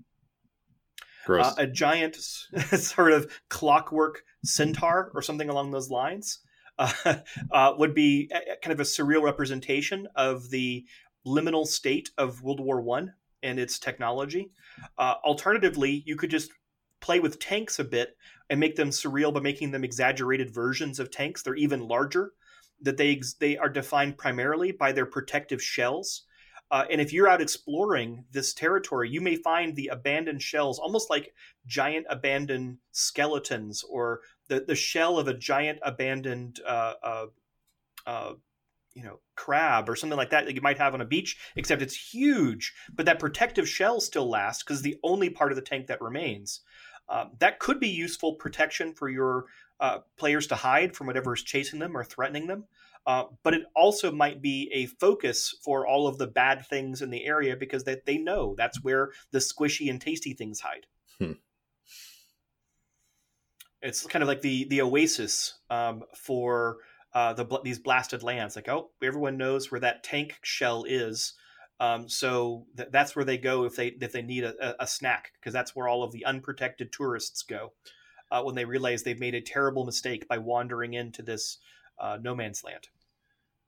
Uh, 1.59 1.62
a 1.62 1.66
giant 1.66 2.16
sort 2.73 3.12
of 3.12 3.30
clockwork 3.49 4.23
centaur 4.44 5.11
or 5.14 5.23
something 5.23 5.49
along 5.49 5.70
those 5.70 5.90
lines. 5.90 6.40
Uh, 6.78 6.92
uh 7.52 7.75
would 7.76 7.94
be 7.94 8.30
kind 8.62 8.73
of 8.73 8.80
a 8.80 8.85
surreal 8.85 9.23
representation 9.23 10.09
of 10.16 10.50
the 10.50 10.85
liminal 11.26 11.66
state 11.66 12.11
of 12.16 12.42
world 12.42 12.61
war 12.61 12.80
one 12.80 13.12
and 13.42 13.59
its 13.59 13.78
technology. 13.78 14.50
Uh, 14.99 15.14
alternatively, 15.25 16.02
you 16.06 16.16
could 16.16 16.30
just 16.30 16.50
play 17.00 17.20
with 17.20 17.38
tanks 17.38 17.78
a 17.78 17.85
bit 17.85 18.16
and 18.49 18.61
make 18.61 18.76
them 18.76 18.90
surreal 18.90 19.32
by 19.32 19.40
making 19.40 19.70
them 19.70 19.85
exaggerated 19.85 20.52
versions 20.52 20.99
of 20.99 21.11
tanks. 21.11 21.42
They're 21.42 21.54
even 21.54 21.80
larger. 21.80 22.32
That 22.82 22.97
they 22.97 23.20
they 23.40 23.59
are 23.59 23.68
defined 23.68 24.16
primarily 24.16 24.73
by 24.73 24.92
their 24.92 25.04
protective 25.04 25.62
shells. 25.62 26.23
Uh, 26.70 26.85
and 26.90 27.00
if 27.00 27.12
you're 27.12 27.28
out 27.28 27.42
exploring 27.42 28.25
this 28.30 28.54
territory, 28.54 29.11
you 29.11 29.20
may 29.20 29.37
find 29.37 29.75
the 29.75 29.88
abandoned 29.88 30.40
shells 30.40 30.78
almost 30.78 31.11
like 31.11 31.35
giant 31.66 32.06
abandoned 32.09 32.78
skeletons 32.92 33.85
or 33.90 34.20
the, 34.49 34.61
the 34.61 34.75
shell 34.75 35.18
of 35.18 35.28
a 35.28 35.35
giant 35.35 35.78
abandoned 35.82 36.61
uh, 36.66 36.94
uh, 37.02 37.26
uh 38.06 38.32
you 38.94 39.04
know 39.04 39.20
crab 39.37 39.88
or 39.88 39.97
something 39.97 40.16
like 40.16 40.30
that 40.30 40.47
that 40.47 40.54
you 40.54 40.61
might 40.61 40.78
have 40.78 40.94
on 40.94 41.00
a 41.00 41.06
beach 41.06 41.38
except 41.56 41.82
it's 41.82 42.12
huge 42.12 42.73
but 42.92 43.06
that 43.06 43.18
protective 43.18 43.68
shell 43.68 44.00
still 44.00 44.28
lasts 44.28 44.62
because 44.62 44.82
the 44.82 44.97
only 45.02 45.30
part 45.30 45.52
of 45.52 45.56
the 45.56 45.62
tank 45.62 45.87
that 45.87 46.00
remains 46.00 46.61
um, 47.09 47.30
that 47.38 47.59
could 47.59 47.80
be 47.80 47.88
useful 47.88 48.35
protection 48.35 48.92
for 48.94 49.09
your 49.09 49.47
uh, 49.80 49.99
players 50.16 50.47
to 50.47 50.54
hide 50.54 50.94
from 50.94 51.06
whatever 51.06 51.35
is 51.35 51.42
chasing 51.42 51.78
them 51.78 51.97
or 51.97 52.04
threatening 52.04 52.47
them 52.47 52.64
uh, 53.06 53.25
but 53.42 53.54
it 53.54 53.62
also 53.75 54.12
might 54.12 54.42
be 54.42 54.70
a 54.75 54.87
focus 54.87 55.54
for 55.62 55.87
all 55.87 56.06
of 56.06 56.18
the 56.18 56.26
bad 56.26 56.66
things 56.66 57.00
in 57.00 57.11
the 57.11 57.25
area 57.25 57.56
because 57.56 57.85
they, 57.85 57.97
they 58.04 58.18
know 58.18 58.54
that's 58.59 58.82
where 58.82 59.11
the 59.30 59.38
squishy 59.38 59.88
and 59.88 60.00
tasty 60.00 60.35
things 60.35 60.61
hide 60.61 60.87
hmm. 61.18 61.32
it's 63.80 64.04
kind 64.06 64.23
of 64.23 64.28
like 64.28 64.42
the 64.42 64.64
the 64.64 64.82
oasis 64.82 65.61
um, 65.70 66.02
for 66.14 66.78
uh, 67.12 67.33
the 67.33 67.61
these 67.64 67.79
blasted 67.79 68.23
lands. 68.23 68.57
Like, 68.57 68.69
oh, 68.69 68.90
everyone 69.02 69.37
knows 69.37 69.71
where 69.71 69.81
that 69.81 70.05
tank 70.05 70.38
shell 70.43 70.85
is, 70.87 71.35
um, 71.81 72.09
so 72.09 72.67
th- 72.76 72.90
that's 72.93 73.17
where 73.17 73.25
they 73.25 73.38
go 73.38 73.64
if 73.64 73.75
they 73.75 73.88
if 73.88 74.12
they 74.12 74.23
need 74.23 74.45
a, 74.45 74.83
a 74.83 74.87
snack 74.87 75.33
because 75.40 75.52
that's 75.52 75.75
where 75.75 75.88
all 75.88 76.02
of 76.02 76.12
the 76.12 76.26
unprotected 76.26 76.93
tourists 76.93 77.43
go 77.43 77.73
uh, 78.31 78.43
when 78.43 78.55
they 78.55 78.67
realize 78.67 79.02
they've 79.02 79.19
made 79.19 79.35
a 79.35 79.40
terrible 79.40 79.87
mistake 79.87 80.29
by 80.29 80.38
wandering 80.38 80.93
into 80.95 81.23
this 81.23 81.59
uh, 81.99 82.19
no 82.21 82.35
man's 82.35 82.62
land. 82.62 82.88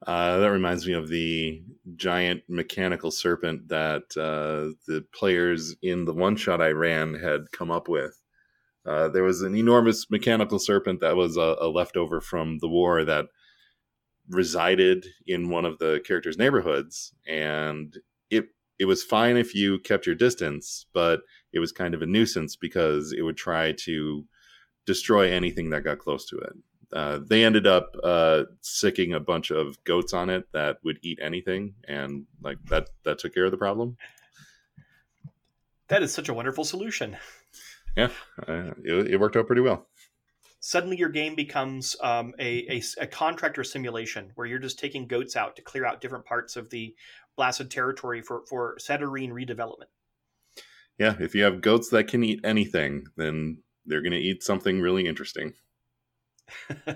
Uh, 0.07 0.39
that 0.39 0.51
reminds 0.51 0.87
me 0.87 0.95
of 0.95 1.09
the 1.09 1.63
giant 1.95 2.43
mechanical 2.49 3.11
serpent 3.11 3.69
that 3.69 4.03
uh, 4.17 4.75
the 4.87 5.05
players 5.15 5.77
in 5.81 6.05
the 6.05 6.13
one 6.13 6.37
shot 6.37 6.61
I 6.61 6.71
ran 6.71 7.15
had 7.15 7.53
come 7.53 7.71
up 7.71 7.89
with. 7.89 8.21
Uh, 8.85 9.09
there 9.09 9.23
was 9.23 9.43
an 9.43 9.55
enormous 9.55 10.11
mechanical 10.11 10.59
serpent 10.59 11.01
that 11.01 11.17
was 11.17 11.37
a, 11.37 11.57
a, 11.61 11.69
leftover 11.69 12.21
from 12.21 12.59
the 12.59 12.69
war 12.69 13.05
that 13.05 13.27
resided 14.29 15.07
in 15.27 15.51
one 15.51 15.65
of 15.65 15.79
the 15.79 16.01
characters' 16.05 16.39
neighborhoods, 16.39 17.15
and 17.27 17.99
it 18.29 18.47
it 18.81 18.87
was 18.87 19.05
fine 19.05 19.37
if 19.37 19.55
you 19.55 19.79
kept 19.79 20.07
your 20.07 20.17
distance, 20.17 20.87
but 20.93 21.21
it 21.53 21.61
was 21.61 21.71
kind 21.71 21.95
of 21.95 22.03
a 22.03 22.07
nuisance 22.07 22.57
because 22.57 23.13
it 23.13 23.23
would 23.23 23.37
try 23.37 23.73
to 23.73 24.25
destroy 24.85 25.31
anything 25.31 25.71
that 25.71 25.85
got 25.85 25.99
close 25.99 26.27
to 26.27 26.39
it. 26.39 26.53
Uh, 26.93 27.21
they 27.25 27.45
ended 27.45 27.67
up 27.67 27.95
uh, 28.03 28.43
sicking 28.61 29.13
a 29.13 29.21
bunch 29.21 29.51
of 29.53 29.83
goats 29.85 30.13
on 30.13 30.29
it 30.29 30.51
that 30.53 30.79
would 30.83 30.99
eat 31.03 31.21
anything, 31.23 31.75
and 31.87 32.27
like 32.43 32.59
that 32.65 32.89
that 33.05 33.21
took 33.21 33.33
care 33.33 33.45
of 33.45 33.53
the 33.53 33.57
problem. 33.57 33.97
That 35.87 36.03
is 36.03 36.13
such 36.13 36.29
a 36.29 36.35
wonderful 36.35 36.65
solution 36.65 37.17
yeah, 37.97 38.09
uh, 38.49 38.73
it, 38.85 39.13
it, 39.13 39.21
worked 39.21 39.37
out 39.37 39.47
pretty 39.47 39.63
well. 39.63 39.87
Suddenly, 40.61 40.97
your 40.97 41.09
game 41.09 41.35
becomes 41.35 41.97
um, 42.03 42.35
a, 42.39 42.79
a, 42.79 42.83
a, 43.01 43.07
contractor 43.07 43.65
simulation 43.65 44.31
where 44.37 44.47
you're 44.47 44.59
just 44.59 44.79
taking 44.79 45.07
goats 45.07 45.37
out 45.37 45.57
to 45.57 45.63
clear 45.63 45.85
out 45.85 46.01
different 46.01 46.25
parts 46.25 46.57
of 46.57 46.71
the 46.71 46.95
blasted 47.37 47.71
territory 47.71 48.23
for 48.23 48.45
for 48.49 48.77
Satyrine 48.79 49.33
redevelopment. 49.33 49.91
Yeah, 50.99 51.17
if 51.19 51.35
you 51.35 51.43
have 51.45 51.61
goats 51.61 51.89
that 51.91 52.09
can 52.09 52.23
eat 52.23 52.41
anything, 52.45 53.07
then 53.17 53.59
they're 53.87 54.03
going 54.03 54.13
to 54.13 54.19
eat 54.19 54.43
something 54.43 54.81
really 54.81 55.07
interesting. 55.07 55.55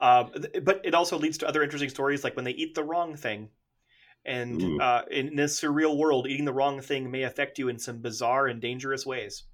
um, 0.00 0.30
but 0.62 0.80
it 0.84 0.94
also 0.94 1.18
leads 1.18 1.38
to 1.38 1.48
other 1.48 1.62
interesting 1.62 1.90
stories, 1.90 2.24
like 2.24 2.36
when 2.36 2.44
they 2.44 2.52
eat 2.52 2.74
the 2.74 2.84
wrong 2.84 3.16
thing. 3.16 3.50
And 4.24 4.80
uh, 4.80 5.02
in 5.10 5.34
this 5.34 5.60
surreal 5.60 5.96
world, 5.96 6.28
eating 6.28 6.44
the 6.44 6.52
wrong 6.52 6.80
thing 6.80 7.10
may 7.10 7.24
affect 7.24 7.58
you 7.58 7.68
in 7.68 7.78
some 7.78 8.00
bizarre 8.00 8.46
and 8.46 8.60
dangerous 8.60 9.04
ways. 9.04 9.44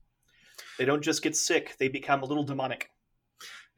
They 0.78 0.84
don't 0.84 1.02
just 1.02 1.22
get 1.22 1.36
sick; 1.36 1.76
they 1.78 1.88
become 1.88 2.22
a 2.22 2.26
little 2.26 2.44
demonic. 2.44 2.90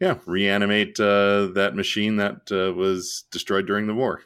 Yeah, 0.00 0.18
reanimate 0.24 0.98
uh, 0.98 1.48
that 1.54 1.76
machine 1.76 2.16
that 2.16 2.50
uh, 2.50 2.72
was 2.72 3.24
destroyed 3.30 3.66
during 3.66 3.86
the 3.86 3.94
war. 3.94 4.22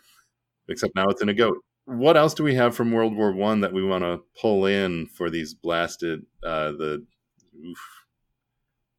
Except 0.69 0.95
now 0.95 1.07
it's 1.09 1.21
in 1.21 1.29
a 1.29 1.35
goat. 1.35 1.59
What 1.87 2.17
else 2.17 2.33
do 2.33 2.45
we 2.45 2.55
have 2.55 2.75
from 2.75 2.93
World 2.93 3.15
War 3.15 3.33
One 3.33 3.61
that 3.61 3.73
we 3.73 3.85
want 3.85 4.05
to 4.05 4.23
pull 4.41 4.67
in 4.67 5.07
for 5.07 5.29
these 5.29 5.53
blasted 5.53 6.25
uh, 6.43 6.73
the 6.73 7.05
oof, 7.67 7.79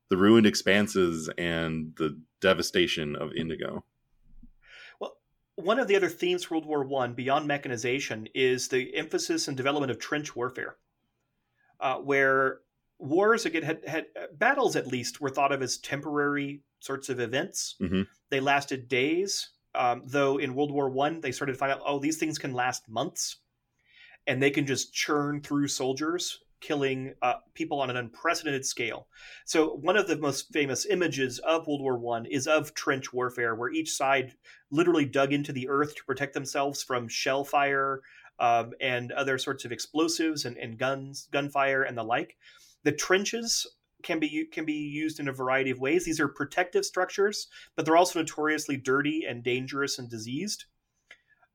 the 0.10 0.18
ruined 0.18 0.46
expanses 0.46 1.30
and 1.38 1.94
the 1.98 2.20
devastation 2.42 3.16
of 3.16 3.32
Indigo? 3.34 3.84
Well, 5.00 5.18
one 5.56 5.80
of 5.80 5.88
the 5.88 5.96
other 5.96 6.10
themes 6.10 6.44
for 6.44 6.56
World 6.56 6.68
War 6.68 6.84
One, 6.84 7.14
beyond 7.14 7.48
mechanization, 7.48 8.28
is 8.36 8.68
the 8.68 8.96
emphasis 8.96 9.48
and 9.48 9.58
development 9.58 9.92
of 9.92 9.98
trench 9.98 10.36
warfare, 10.36 10.76
uh, 11.80 11.96
where 11.96 12.60
wars 13.00 13.46
again 13.46 13.64
had, 13.64 13.80
had 13.88 14.06
uh, 14.20 14.28
battles 14.38 14.76
at 14.76 14.88
least 14.88 15.22
were 15.22 15.30
thought 15.30 15.52
of 15.52 15.62
as 15.62 15.78
temporary 15.78 16.62
sorts 16.80 17.10
of 17.10 17.20
events. 17.20 17.76
Mm-hmm. 17.82 18.04
They 18.30 18.40
lasted 18.40 18.88
days, 18.88 19.50
um, 19.74 20.04
though 20.06 20.38
in 20.38 20.56
World 20.56 20.72
War 20.72 20.90
One 20.90 21.22
they 21.22 21.32
started 21.32 21.54
to 21.54 21.58
find 21.58 21.72
out 21.72 21.82
oh 21.86 22.00
these 22.00 22.18
things 22.18 22.38
can 22.38 22.54
last 22.54 22.88
months, 22.88 23.38
and 24.28 24.42
they 24.42 24.52
can 24.52 24.66
just 24.66 24.94
churn 24.94 25.42
through 25.42 25.68
soldiers, 25.68 26.40
killing 26.62 27.14
uh, 27.22 27.36
people 27.54 27.82
on 27.82 27.90
an 27.90 27.98
unprecedented 27.98 28.66
scale. 28.66 29.08
So 29.46 29.76
one 29.76 29.98
of 29.98 30.08
the 30.08 30.18
most 30.18 30.54
famous 30.54 30.86
images 30.86 31.40
of 31.40 31.68
World 31.68 31.82
War 31.82 31.98
One 31.98 32.26
is 32.26 32.48
of 32.48 32.74
trench 32.74 33.12
warfare, 33.12 33.56
where 33.56 33.72
each 33.72 33.92
side 33.92 34.34
literally 34.72 35.06
dug 35.06 35.34
into 35.34 35.52
the 35.52 35.68
earth 35.70 35.96
to 35.96 36.06
protect 36.06 36.34
themselves 36.34 36.82
from 36.82 37.08
shell 37.08 37.44
fire. 37.44 38.02
Um, 38.38 38.74
and 38.82 39.14
other 39.14 39.38
sorts 39.38 39.64
of 39.64 39.72
explosives 39.72 40.44
and, 40.44 40.58
and 40.58 40.78
guns, 40.78 41.30
gunfire, 41.32 41.84
and 41.84 41.98
the 41.98 42.04
like 42.04 42.36
the 42.86 42.92
trenches 42.92 43.68
can 44.04 44.20
be 44.20 44.46
can 44.52 44.64
be 44.64 44.74
used 44.74 45.20
in 45.20 45.28
a 45.28 45.34
variety 45.34 45.72
of 45.72 45.80
ways. 45.80 46.06
These 46.06 46.20
are 46.20 46.28
protective 46.28 46.86
structures, 46.86 47.48
but 47.76 47.86
they're 47.86 47.98
also 47.98 48.20
notoriously 48.20 48.78
dirty 48.78 49.26
and 49.28 49.44
dangerous 49.44 50.00
and 50.00 50.08
diseased. 50.10 50.66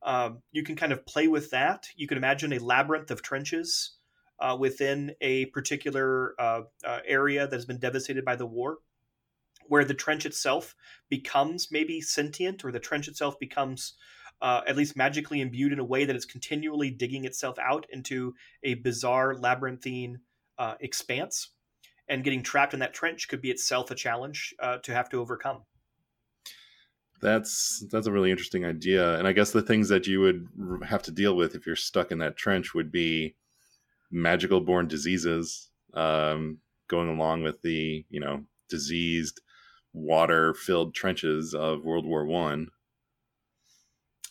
Um, 0.02 0.42
you 0.50 0.64
can 0.64 0.76
kind 0.76 0.92
of 0.92 1.06
play 1.06 1.28
with 1.28 1.50
that. 1.50 1.86
You 1.96 2.08
can 2.08 2.18
imagine 2.18 2.52
a 2.52 2.58
labyrinth 2.58 3.10
of 3.10 3.22
trenches 3.22 3.96
uh, 4.40 4.56
within 4.58 5.12
a 5.20 5.46
particular 5.46 6.34
uh, 6.38 6.62
uh, 6.84 6.98
area 7.06 7.46
that 7.46 7.56
has 7.56 7.66
been 7.66 7.78
devastated 7.78 8.24
by 8.24 8.34
the 8.34 8.46
war, 8.46 8.78
where 9.68 9.84
the 9.84 9.94
trench 9.94 10.26
itself 10.26 10.74
becomes 11.08 11.68
maybe 11.70 12.00
sentient, 12.00 12.64
or 12.64 12.72
the 12.72 12.80
trench 12.80 13.06
itself 13.06 13.38
becomes 13.38 13.94
uh, 14.42 14.62
at 14.66 14.76
least 14.76 14.96
magically 14.96 15.40
imbued 15.40 15.72
in 15.72 15.78
a 15.78 15.84
way 15.84 16.04
that 16.04 16.16
it's 16.16 16.24
continually 16.24 16.90
digging 16.90 17.24
itself 17.24 17.58
out 17.60 17.86
into 17.92 18.34
a 18.64 18.74
bizarre 18.74 19.36
labyrinthine 19.36 20.20
uh, 20.60 20.74
expanse, 20.80 21.48
and 22.08 22.22
getting 22.22 22.42
trapped 22.42 22.74
in 22.74 22.80
that 22.80 22.94
trench 22.94 23.26
could 23.26 23.40
be 23.40 23.50
itself 23.50 23.90
a 23.90 23.94
challenge 23.94 24.54
uh, 24.60 24.76
to 24.78 24.92
have 24.92 25.08
to 25.08 25.18
overcome. 25.18 25.62
That's 27.22 27.84
that's 27.90 28.06
a 28.06 28.12
really 28.12 28.30
interesting 28.30 28.64
idea, 28.64 29.18
and 29.18 29.26
I 29.26 29.32
guess 29.32 29.50
the 29.50 29.62
things 29.62 29.88
that 29.88 30.06
you 30.06 30.20
would 30.20 30.46
have 30.84 31.02
to 31.04 31.10
deal 31.10 31.34
with 31.34 31.54
if 31.54 31.66
you're 31.66 31.76
stuck 31.76 32.12
in 32.12 32.18
that 32.18 32.36
trench 32.36 32.74
would 32.74 32.92
be 32.92 33.34
magical 34.10 34.60
born 34.60 34.86
diseases, 34.86 35.70
um, 35.94 36.58
going 36.88 37.08
along 37.08 37.42
with 37.42 37.60
the 37.62 38.04
you 38.10 38.20
know 38.20 38.44
diseased 38.68 39.40
water 39.92 40.54
filled 40.54 40.94
trenches 40.94 41.54
of 41.54 41.84
World 41.84 42.06
War 42.06 42.24
One. 42.24 42.68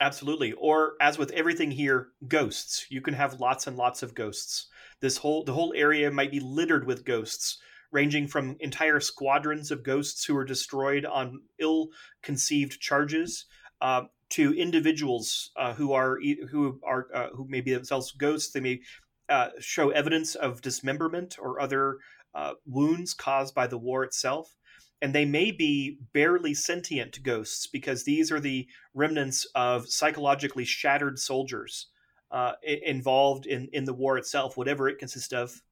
Absolutely. 0.01 0.53
Or 0.53 0.93
as 1.01 1.17
with 1.17 1.31
everything 1.31 1.71
here, 1.71 2.09
ghosts. 2.27 2.85
You 2.89 3.01
can 3.01 3.13
have 3.15 3.39
lots 3.39 3.67
and 3.67 3.75
lots 3.75 4.01
of 4.01 4.15
ghosts. 4.15 4.67
This 5.01 5.17
whole 5.17 5.43
the 5.43 5.53
whole 5.53 5.73
area 5.75 6.09
might 6.11 6.31
be 6.31 6.39
littered 6.39 6.85
with 6.85 7.05
ghosts, 7.05 7.57
ranging 7.91 8.27
from 8.27 8.55
entire 8.59 8.99
squadrons 8.99 9.71
of 9.71 9.83
ghosts 9.83 10.23
who 10.25 10.37
are 10.37 10.45
destroyed 10.45 11.05
on 11.05 11.41
ill-conceived 11.59 12.79
charges, 12.79 13.45
uh, 13.81 14.03
to 14.29 14.53
individuals 14.53 15.51
uh, 15.57 15.73
who 15.73 15.91
are 15.91 16.19
who 16.49 16.79
are 16.83 17.07
uh, 17.13 17.27
who 17.33 17.47
may 17.49 17.61
be 17.61 17.73
themselves 17.73 18.11
ghosts. 18.11 18.51
They 18.53 18.59
may 18.61 18.81
uh, 19.27 19.49
show 19.59 19.89
evidence 19.89 20.35
of 20.35 20.61
dismemberment 20.61 21.37
or 21.39 21.59
other 21.59 21.97
uh, 22.33 22.53
wounds 22.65 23.13
caused 23.13 23.53
by 23.55 23.67
the 23.67 23.77
war 23.77 24.03
itself 24.03 24.55
and 25.01 25.13
they 25.15 25.25
may 25.25 25.51
be 25.51 25.99
barely 26.13 26.53
sentient 26.53 27.23
ghosts 27.23 27.67
because 27.67 28.03
these 28.03 28.31
are 28.31 28.39
the 28.39 28.67
remnants 28.93 29.45
of 29.55 29.87
psychologically 29.87 30.65
shattered 30.65 31.19
soldiers 31.19 31.87
uh, 32.31 32.53
involved 32.63 33.45
in, 33.45 33.69
in 33.73 33.85
the 33.85 33.93
war 33.93 34.17
itself, 34.17 34.57
whatever 34.57 34.87
it 34.89 34.99
consists 34.99 35.33
of. 35.33 35.63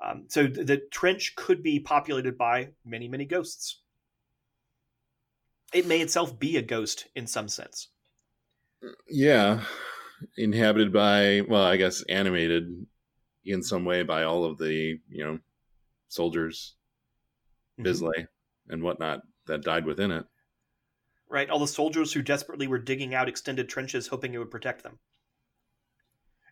Um, 0.00 0.26
so 0.28 0.46
the 0.46 0.78
trench 0.92 1.36
could 1.36 1.62
be 1.62 1.80
populated 1.80 2.38
by 2.38 2.72
many, 2.84 3.08
many 3.08 3.24
ghosts. 3.26 3.80
It 5.72 5.86
may 5.86 6.00
itself 6.00 6.40
be 6.40 6.56
a 6.56 6.62
ghost 6.62 7.06
in 7.14 7.28
some 7.28 7.46
sense. 7.48 7.90
Yeah, 9.08 9.64
inhabited 10.36 10.92
by 10.92 11.42
well, 11.42 11.62
I 11.64 11.76
guess 11.76 12.02
animated 12.08 12.86
in 13.44 13.62
some 13.62 13.84
way 13.84 14.02
by 14.02 14.24
all 14.24 14.44
of 14.44 14.58
the 14.58 15.00
you 15.08 15.24
know 15.24 15.40
soldiers 16.08 16.76
Mhm. 17.78 18.02
Bisley 18.02 18.26
and 18.68 18.82
whatnot 18.82 19.22
that 19.46 19.62
died 19.62 19.86
within 19.86 20.10
it. 20.10 20.24
right? 21.28 21.50
All 21.50 21.58
the 21.58 21.66
soldiers 21.66 22.12
who 22.12 22.22
desperately 22.22 22.66
were 22.66 22.78
digging 22.78 23.14
out 23.14 23.28
extended 23.28 23.68
trenches, 23.68 24.08
hoping 24.08 24.34
it 24.34 24.38
would 24.38 24.50
protect 24.50 24.82
them. 24.82 24.98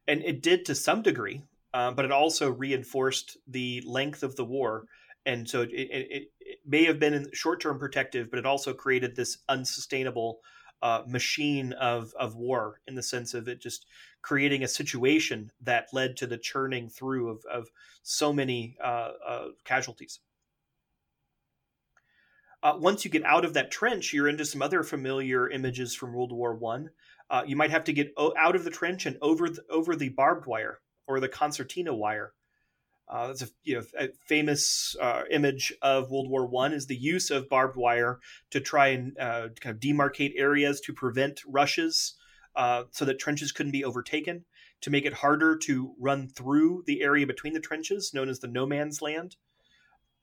And 0.06 0.22
it 0.22 0.42
did 0.42 0.64
to 0.66 0.74
some 0.74 1.02
degree, 1.02 1.42
uh, 1.72 1.92
but 1.92 2.04
it 2.04 2.12
also 2.12 2.50
reinforced 2.50 3.38
the 3.46 3.82
length 3.86 4.22
of 4.22 4.36
the 4.36 4.44
war. 4.44 4.86
And 5.26 5.48
so 5.48 5.62
it, 5.62 5.70
it, 5.70 6.30
it, 6.40 6.58
may 6.66 6.84
have 6.84 6.98
been 6.98 7.30
short 7.32 7.60
term 7.60 7.78
protective, 7.78 8.30
but 8.30 8.38
it 8.38 8.46
also 8.46 8.74
created 8.74 9.16
this 9.16 9.38
unsustainable 9.48 10.40
uh, 10.82 11.02
machine 11.06 11.72
of, 11.74 12.12
of 12.18 12.36
war 12.36 12.80
in 12.86 12.94
the 12.94 13.02
sense 13.02 13.32
of 13.32 13.48
it 13.48 13.60
just 13.60 13.86
creating 14.20 14.62
a 14.62 14.68
situation 14.68 15.50
that 15.62 15.88
led 15.92 16.16
to 16.16 16.26
the 16.26 16.36
churning 16.36 16.90
through 16.90 17.30
of, 17.30 17.42
of 17.50 17.68
so 18.02 18.32
many 18.32 18.76
uh, 18.82 19.12
uh, 19.26 19.44
casualties. 19.64 20.20
Uh, 22.64 22.78
once 22.78 23.04
you 23.04 23.10
get 23.10 23.24
out 23.26 23.44
of 23.44 23.52
that 23.52 23.70
trench, 23.70 24.14
you're 24.14 24.26
into 24.26 24.42
some 24.42 24.62
other 24.62 24.82
familiar 24.82 25.50
images 25.50 25.94
from 25.94 26.14
World 26.14 26.32
War 26.32 26.54
One. 26.54 26.88
Uh, 27.28 27.42
you 27.46 27.56
might 27.56 27.70
have 27.70 27.84
to 27.84 27.92
get 27.92 28.14
o- 28.16 28.32
out 28.38 28.56
of 28.56 28.64
the 28.64 28.70
trench 28.70 29.04
and 29.04 29.18
over 29.20 29.50
the, 29.50 29.62
over 29.68 29.94
the 29.94 30.08
barbed 30.08 30.46
wire 30.46 30.80
or 31.06 31.20
the 31.20 31.28
concertina 31.28 31.94
wire. 31.94 32.32
Uh, 33.06 33.26
that's 33.26 33.42
a, 33.42 33.48
you 33.64 33.74
know, 33.74 33.82
a 33.98 34.08
famous 34.26 34.96
uh, 34.98 35.24
image 35.30 35.74
of 35.82 36.10
World 36.10 36.30
War 36.30 36.46
One 36.46 36.72
is 36.72 36.86
the 36.86 36.96
use 36.96 37.30
of 37.30 37.50
barbed 37.50 37.76
wire 37.76 38.18
to 38.50 38.60
try 38.60 38.88
and 38.88 39.18
uh, 39.18 39.48
kind 39.60 39.74
of 39.74 39.80
demarcate 39.80 40.32
areas 40.34 40.80
to 40.86 40.94
prevent 40.94 41.42
rushes, 41.46 42.14
uh, 42.56 42.84
so 42.92 43.04
that 43.04 43.18
trenches 43.18 43.52
couldn't 43.52 43.72
be 43.72 43.84
overtaken. 43.84 44.46
To 44.80 44.90
make 44.90 45.04
it 45.04 45.12
harder 45.12 45.56
to 45.58 45.94
run 45.98 46.28
through 46.28 46.84
the 46.86 47.02
area 47.02 47.26
between 47.26 47.52
the 47.52 47.60
trenches, 47.60 48.12
known 48.14 48.30
as 48.30 48.40
the 48.40 48.48
no 48.48 48.64
man's 48.64 49.02
land 49.02 49.36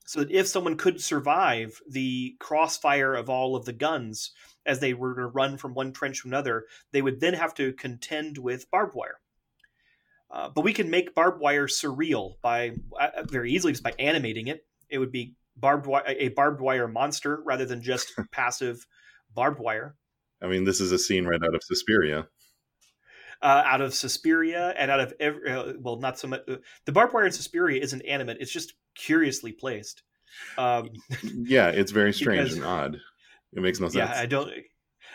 so 0.05 0.19
that 0.19 0.31
if 0.31 0.47
someone 0.47 0.77
could 0.77 1.01
survive 1.01 1.79
the 1.89 2.35
crossfire 2.39 3.13
of 3.13 3.29
all 3.29 3.55
of 3.55 3.65
the 3.65 3.73
guns 3.73 4.31
as 4.65 4.79
they 4.79 4.93
were 4.93 5.15
to 5.15 5.25
run 5.27 5.57
from 5.57 5.73
one 5.73 5.91
trench 5.91 6.21
to 6.21 6.27
another, 6.27 6.65
they 6.91 7.01
would 7.01 7.19
then 7.19 7.33
have 7.33 7.53
to 7.55 7.73
contend 7.73 8.37
with 8.37 8.69
barbed 8.71 8.93
wire. 8.95 9.19
Uh, 10.29 10.49
but 10.49 10.63
we 10.63 10.73
can 10.73 10.89
make 10.89 11.13
barbed 11.13 11.41
wire 11.41 11.67
surreal 11.67 12.35
by 12.41 12.71
uh, 12.99 13.23
very 13.29 13.51
easily 13.51 13.73
just 13.73 13.83
by 13.83 13.93
animating 13.99 14.47
it. 14.47 14.65
It 14.89 14.99
would 14.99 15.11
be 15.11 15.35
barbed 15.57 15.87
wire, 15.87 16.03
a 16.07 16.29
barbed 16.29 16.61
wire 16.61 16.87
monster 16.87 17.41
rather 17.45 17.65
than 17.65 17.81
just 17.81 18.13
passive 18.31 18.85
barbed 19.33 19.59
wire. 19.59 19.95
I 20.41 20.47
mean, 20.47 20.63
this 20.63 20.81
is 20.81 20.91
a 20.91 20.97
scene 20.97 21.25
right 21.25 21.41
out 21.41 21.53
of 21.53 21.61
Suspiria. 21.63 22.27
Uh, 23.41 23.63
out 23.65 23.81
of 23.81 23.93
Suspiria 23.93 24.73
and 24.77 24.91
out 24.91 24.99
of 24.99 25.13
every, 25.19 25.51
uh, 25.51 25.73
well, 25.79 25.97
not 25.97 26.17
so 26.17 26.27
much. 26.27 26.41
Uh, 26.47 26.57
the 26.85 26.91
barbed 26.91 27.13
wire 27.13 27.25
in 27.25 27.31
Suspiria 27.31 27.81
isn't 27.81 28.01
animate; 28.03 28.37
it's 28.39 28.51
just 28.51 28.73
curiously 28.95 29.51
placed. 29.51 30.03
Um, 30.57 30.89
Yeah, 31.23 31.69
it's 31.69 31.91
very 31.91 32.13
strange 32.21 32.49
Because- 32.49 32.57
and 32.57 32.65
odd. 32.65 32.97
It 33.53 33.61
makes 33.61 33.79
no 33.81 33.87
sense. 33.89 33.95
yeah, 33.95 34.13
I 34.19 34.25
don't. 34.27 34.49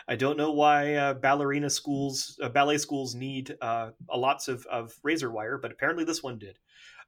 I 0.08 0.14
don't 0.14 0.36
know 0.36 0.52
why 0.52 0.94
uh, 0.94 1.14
ballerina 1.14 1.70
schools, 1.70 2.38
uh, 2.42 2.48
ballet 2.50 2.76
schools 2.78 3.14
need 3.14 3.56
uh, 3.60 3.90
a 4.10 4.16
lots 4.18 4.46
of, 4.46 4.64
of 4.66 4.92
razor 5.02 5.30
wire, 5.32 5.58
but 5.58 5.72
apparently 5.72 6.04
this 6.04 6.22
one 6.22 6.38
did. 6.38 6.58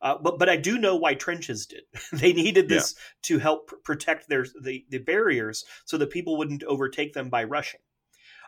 Uh, 0.00 0.16
but 0.20 0.38
but 0.38 0.48
I 0.48 0.56
do 0.56 0.78
know 0.78 0.96
why 0.96 1.14
trenches 1.14 1.66
did. 1.66 1.82
they 2.12 2.32
needed 2.32 2.68
this 2.68 2.94
to 3.24 3.38
help 3.38 3.68
pr- 3.68 3.74
protect 3.84 4.28
their 4.28 4.46
the, 4.62 4.84
the 4.88 4.98
barriers 4.98 5.64
so 5.84 5.98
that 5.98 6.10
people 6.10 6.38
wouldn't 6.38 6.62
overtake 6.64 7.12
them 7.12 7.28
by 7.28 7.44
rushing. 7.44 7.80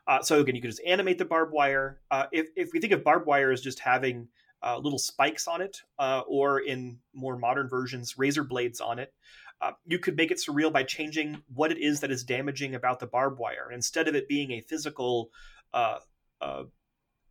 Uh, 0.08 0.22
so 0.22 0.40
again, 0.40 0.56
you 0.56 0.62
could 0.62 0.70
just 0.70 0.82
animate 0.86 1.18
the 1.18 1.24
barbed 1.26 1.52
wire. 1.52 2.00
Uh, 2.10 2.26
if 2.32 2.48
if 2.56 2.70
we 2.72 2.80
think 2.80 2.92
of 2.94 3.04
barbed 3.04 3.26
wire 3.26 3.50
as 3.52 3.60
just 3.60 3.80
having 3.80 4.28
uh, 4.62 4.78
little 4.78 4.98
spikes 4.98 5.46
on 5.46 5.60
it, 5.60 5.78
uh, 5.98 6.22
or 6.26 6.60
in 6.60 6.98
more 7.14 7.36
modern 7.36 7.68
versions, 7.68 8.18
razor 8.18 8.44
blades 8.44 8.80
on 8.80 8.98
it, 8.98 9.12
uh, 9.60 9.72
you 9.86 9.98
could 9.98 10.16
make 10.16 10.30
it 10.30 10.38
surreal 10.38 10.72
by 10.72 10.82
changing 10.82 11.42
what 11.52 11.70
it 11.70 11.78
is 11.78 12.00
that 12.00 12.10
is 12.10 12.24
damaging 12.24 12.74
about 12.74 13.00
the 13.00 13.06
barbed 13.06 13.38
wire. 13.38 13.70
Instead 13.72 14.08
of 14.08 14.14
it 14.14 14.28
being 14.28 14.52
a 14.52 14.60
physical 14.62 15.30
uh, 15.74 15.98
uh, 16.40 16.64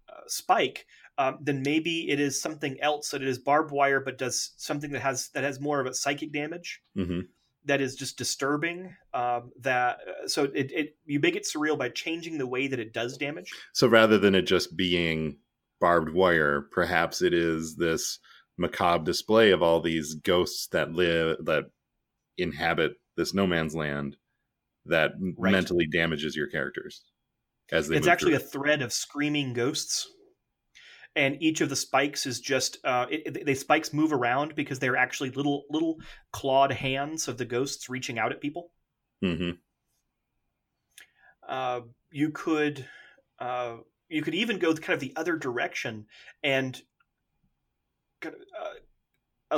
uh, 0.07 0.21
spike, 0.27 0.85
um, 1.17 1.37
then 1.41 1.61
maybe 1.63 2.09
it 2.09 2.19
is 2.19 2.41
something 2.41 2.79
else 2.81 3.09
that 3.11 3.21
it 3.21 3.27
is 3.27 3.39
barbed 3.39 3.71
wire, 3.71 3.99
but 3.99 4.17
does 4.17 4.51
something 4.57 4.91
that 4.91 5.01
has 5.01 5.29
that 5.29 5.43
has 5.43 5.59
more 5.59 5.79
of 5.79 5.87
a 5.87 5.93
psychic 5.93 6.31
damage 6.31 6.81
hmm 6.95 7.21
that 7.65 7.81
is 7.81 7.95
just 7.95 8.17
disturbing. 8.17 8.95
Um, 9.13 9.51
that 9.59 9.99
uh, 10.07 10.27
so 10.27 10.45
it, 10.45 10.71
it 10.71 10.97
you 11.05 11.19
make 11.19 11.35
it 11.35 11.45
surreal 11.45 11.77
by 11.77 11.89
changing 11.89 12.37
the 12.37 12.47
way 12.47 12.67
that 12.67 12.79
it 12.79 12.93
does 12.93 13.17
damage. 13.17 13.51
So 13.73 13.87
rather 13.87 14.17
than 14.17 14.35
it 14.35 14.43
just 14.43 14.75
being 14.75 15.37
barbed 15.79 16.13
wire, 16.13 16.67
perhaps 16.71 17.21
it 17.21 17.33
is 17.33 17.75
this 17.75 18.19
macabre 18.57 19.05
display 19.05 19.51
of 19.51 19.61
all 19.63 19.79
these 19.81 20.15
ghosts 20.15 20.67
that 20.67 20.91
live 20.91 21.37
that 21.45 21.65
inhabit 22.37 22.93
this 23.15 23.33
no 23.33 23.47
man's 23.47 23.75
land 23.75 24.17
that 24.85 25.11
Right. 25.37 25.51
mentally 25.51 25.87
damages 25.87 26.35
your 26.35 26.47
characters 26.47 27.03
as 27.71 27.87
they 27.87 27.95
it's 27.97 28.07
actually 28.07 28.33
a 28.33 28.39
through 28.39 28.47
it. 28.47 28.51
thread 28.51 28.81
of 28.81 28.91
screaming 28.93 29.53
ghosts 29.53 30.07
and 31.15 31.41
each 31.41 31.61
of 31.61 31.69
the 31.69 31.75
spikes 31.75 32.25
is 32.25 32.39
just 32.39 32.77
uh, 32.83 33.05
it, 33.09 33.35
it- 33.37 33.45
the 33.45 33.55
spikes 33.55 33.93
move 33.93 34.13
around 34.13 34.55
because 34.55 34.79
they're 34.79 34.95
actually 34.97 35.31
little 35.31 35.65
little 35.69 35.97
clawed 36.31 36.71
hands 36.71 37.27
of 37.27 37.37
the 37.37 37.45
ghosts 37.45 37.89
reaching 37.89 38.17
out 38.19 38.31
at 38.31 38.41
people 38.41 38.71
Mhm. 39.23 39.57
uh, 41.47 41.81
you 42.11 42.31
could 42.31 42.85
uh, 43.39 43.77
you 44.09 44.21
could 44.21 44.35
even 44.35 44.59
go 44.59 44.73
kind 44.75 44.95
of 44.95 44.99
the 44.99 45.13
other 45.15 45.37
direction 45.37 46.07
and 46.43 46.81
kind 48.21 48.35
of, 48.35 48.41
uh, 48.59 48.73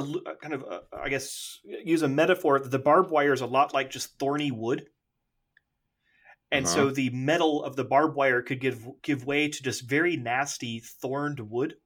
allu- 0.02 0.28
uh, 0.28 0.36
kind 0.36 0.54
of 0.54 0.64
uh, 0.64 0.82
I 0.94 1.10
guess 1.10 1.60
use 1.64 2.02
a 2.02 2.08
metaphor 2.08 2.60
the 2.60 2.80
barbed 2.80 3.12
wire 3.12 3.34
is 3.34 3.42
a 3.42 3.46
lot 3.46 3.74
like 3.74 3.90
just 3.90 4.20
thorny 4.20 4.52
wood. 4.52 4.88
And 6.52 6.68
so 6.68 6.90
Uh-huh. 6.90 6.92
the 6.92 7.10
metal 7.10 7.62
of 7.64 7.76
the 7.76 7.84
barbed 7.84 8.16
wire 8.16 8.42
could 8.42 8.60
give 8.62 8.88
give 9.02 9.26
way 9.26 9.50
to 9.50 9.64
just 9.64 9.82
very 9.82 10.16
nasty 10.16 10.80
thorned 10.80 11.40
wood 11.50 11.78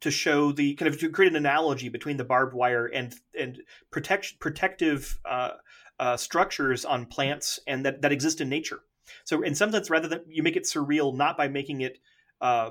to 0.00 0.10
show 0.10 0.52
the 0.52 0.74
kind 0.74 0.92
of 0.92 0.98
to 1.00 1.10
create 1.10 1.32
an 1.32 1.36
analogy 1.36 1.88
between 1.88 2.16
the 2.16 2.24
barbed 2.24 2.54
wire 2.54 2.86
and 2.86 3.14
and 3.38 3.62
protect 3.90 4.38
protective 4.38 5.18
uh, 5.24 5.52
uh, 5.98 6.16
structures 6.16 6.84
on 6.84 7.06
plants 7.06 7.58
and 7.66 7.84
that, 7.84 8.02
that 8.02 8.12
exist 8.12 8.40
in 8.40 8.48
nature. 8.48 8.80
So 9.24 9.42
in 9.42 9.54
some 9.54 9.72
sense, 9.72 9.90
rather 9.90 10.08
than 10.08 10.20
you 10.28 10.42
make 10.42 10.56
it 10.56 10.64
surreal, 10.64 11.14
not 11.14 11.36
by 11.36 11.48
making 11.48 11.80
it 11.82 11.98
uh, 12.40 12.70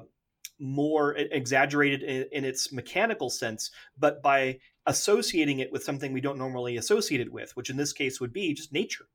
more 0.60 1.14
exaggerated 1.16 2.04
in, 2.04 2.26
in 2.32 2.46
its 2.46 2.72
mechanical 2.72 3.30
sense, 3.30 3.72
but 3.98 4.22
by 4.22 4.60
associating 4.86 5.60
it 5.60 5.72
with 5.72 5.84
something 5.84 6.14
we 6.14 6.22
don't 6.22 6.38
normally 6.38 6.78
associate 6.78 7.22
it 7.22 7.32
with, 7.32 7.56
which 7.56 7.70
in 7.70 7.78
this 7.78 7.94
case 7.94 8.20
would 8.20 8.34
be 8.34 8.54
just 8.54 8.74
nature. 8.74 9.08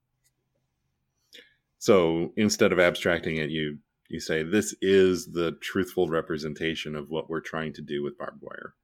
So 1.79 2.33
instead 2.37 2.73
of 2.73 2.79
abstracting 2.79 3.39
it, 3.39 3.51
you 3.51 3.79
you 4.09 4.21
say 4.21 4.43
this 4.43 4.75
is 4.83 5.33
the 5.33 5.53
truthful 5.63 6.07
representation 6.07 6.95
of 6.95 7.09
what 7.09 7.31
we're 7.31 7.41
trying 7.41 7.73
to 7.73 7.83
do 7.83 8.03
with 8.03 8.19
barbed 8.19 8.43
wire. 8.43 8.75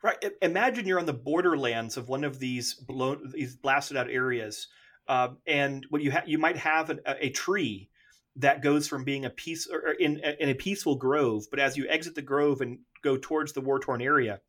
Right. 0.00 0.16
Imagine 0.40 0.86
you're 0.86 1.00
on 1.00 1.06
the 1.06 1.12
borderlands 1.12 1.96
of 1.96 2.08
one 2.08 2.22
of 2.22 2.38
these 2.38 2.72
blown, 2.74 3.32
these 3.34 3.56
blasted 3.56 3.96
out 3.96 4.08
areas, 4.08 4.68
um, 5.08 5.38
and 5.46 5.86
what 5.90 6.02
you 6.02 6.12
ha- 6.12 6.24
you 6.26 6.38
might 6.38 6.56
have 6.56 6.90
an, 6.90 7.00
a, 7.06 7.26
a 7.26 7.30
tree 7.30 7.90
that 8.36 8.62
goes 8.62 8.86
from 8.86 9.04
being 9.04 9.24
a 9.24 9.30
piece 9.30 9.66
or 9.66 9.78
or 9.78 9.92
in 9.92 10.18
in 10.18 10.48
a 10.48 10.54
peaceful 10.54 10.96
grove, 10.96 11.44
but 11.50 11.58
as 11.60 11.76
you 11.76 11.86
exit 11.88 12.14
the 12.14 12.22
grove 12.22 12.60
and 12.60 12.78
go 13.02 13.16
towards 13.16 13.52
the 13.52 13.60
war 13.60 13.78
torn 13.80 14.00
area, 14.02 14.40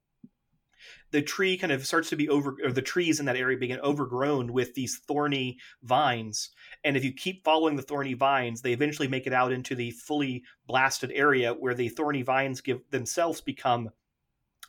the 1.12 1.22
tree 1.22 1.58
kind 1.58 1.72
of 1.72 1.86
starts 1.86 2.10
to 2.10 2.16
be 2.16 2.30
over, 2.30 2.56
or 2.64 2.72
the 2.72 2.82
trees 2.82 3.20
in 3.20 3.26
that 3.26 3.36
area 3.36 3.58
begin 3.58 3.80
overgrown 3.82 4.54
with 4.54 4.76
these 4.76 5.00
thorny 5.08 5.58
vines. 5.84 6.52
And 6.84 6.96
if 6.96 7.04
you 7.04 7.14
keep 7.14 7.44
following 7.44 7.76
the 7.76 7.82
thorny 7.82 8.14
vines, 8.14 8.62
they 8.62 8.74
eventually 8.74 9.08
make 9.08 9.28
it 9.28 9.34
out 9.34 9.52
into 9.52 9.76
the 9.76 9.92
fully 9.92 10.44
blasted 10.68 11.12
area 11.14 11.54
where 11.54 11.74
the 11.74 11.90
thorny 11.90 12.22
vines 12.22 12.62
give 12.62 12.80
themselves 12.92 13.42
become 13.42 13.90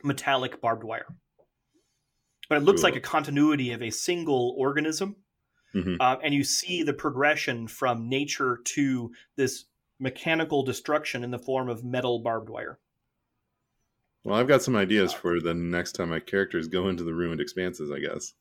metallic 0.02 0.60
barbed 0.60 0.84
wire. 0.84 1.14
But 2.48 2.58
it 2.58 2.64
looks 2.64 2.80
Cool. 2.80 2.90
like 2.90 2.96
a 2.96 3.00
continuity 3.00 3.72
of 3.72 3.82
a 3.82 3.90
single 3.90 4.54
organism. 4.58 5.16
Mhm. 5.74 5.96
Uh, 6.00 6.16
and 6.22 6.34
you 6.34 6.44
see 6.44 6.82
the 6.82 6.92
progression 6.92 7.68
from 7.68 8.08
nature 8.08 8.58
to 8.64 9.12
this 9.36 9.66
mechanical 9.98 10.62
destruction 10.62 11.22
in 11.22 11.30
the 11.30 11.38
form 11.38 11.68
of 11.68 11.84
metal 11.84 12.18
barbed 12.20 12.48
wire. 12.48 12.78
Well, 14.24 14.38
I've 14.38 14.48
got 14.48 14.62
some 14.62 14.76
ideas 14.76 15.12
for 15.12 15.40
the 15.40 15.54
next 15.54 15.92
time 15.92 16.10
my 16.10 16.20
characters 16.20 16.68
go 16.68 16.88
into 16.88 17.04
the 17.04 17.14
ruined 17.14 17.40
expanses. 17.40 17.90
I 17.90 18.00
guess. 18.00 18.34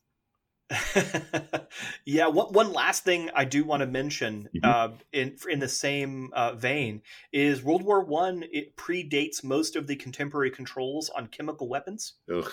yeah, 2.05 2.27
one, 2.27 2.53
one 2.53 2.71
last 2.73 3.03
thing 3.03 3.29
I 3.33 3.43
do 3.45 3.63
want 3.63 3.81
to 3.81 3.87
mention 3.87 4.49
Mhm. 4.55 4.59
uh, 4.63 4.89
in 5.11 5.35
in 5.49 5.59
the 5.59 5.67
same 5.67 6.31
uh, 6.33 6.53
vein 6.53 7.01
is 7.31 7.63
World 7.63 7.83
War 7.83 8.03
One. 8.03 8.43
It 8.51 8.75
predates 8.75 9.43
most 9.43 9.75
of 9.75 9.87
the 9.87 9.95
contemporary 9.95 10.51
controls 10.51 11.09
on 11.09 11.27
chemical 11.27 11.67
weapons. 11.67 12.13
Ugh. 12.31 12.51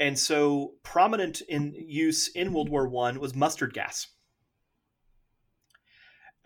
And 0.00 0.18
so, 0.18 0.72
prominent 0.82 1.42
in 1.42 1.74
use 1.76 2.26
in 2.28 2.52
World 2.52 2.68
War 2.70 2.88
One 2.88 3.20
was 3.20 3.34
mustard 3.34 3.72
gas. 3.74 4.08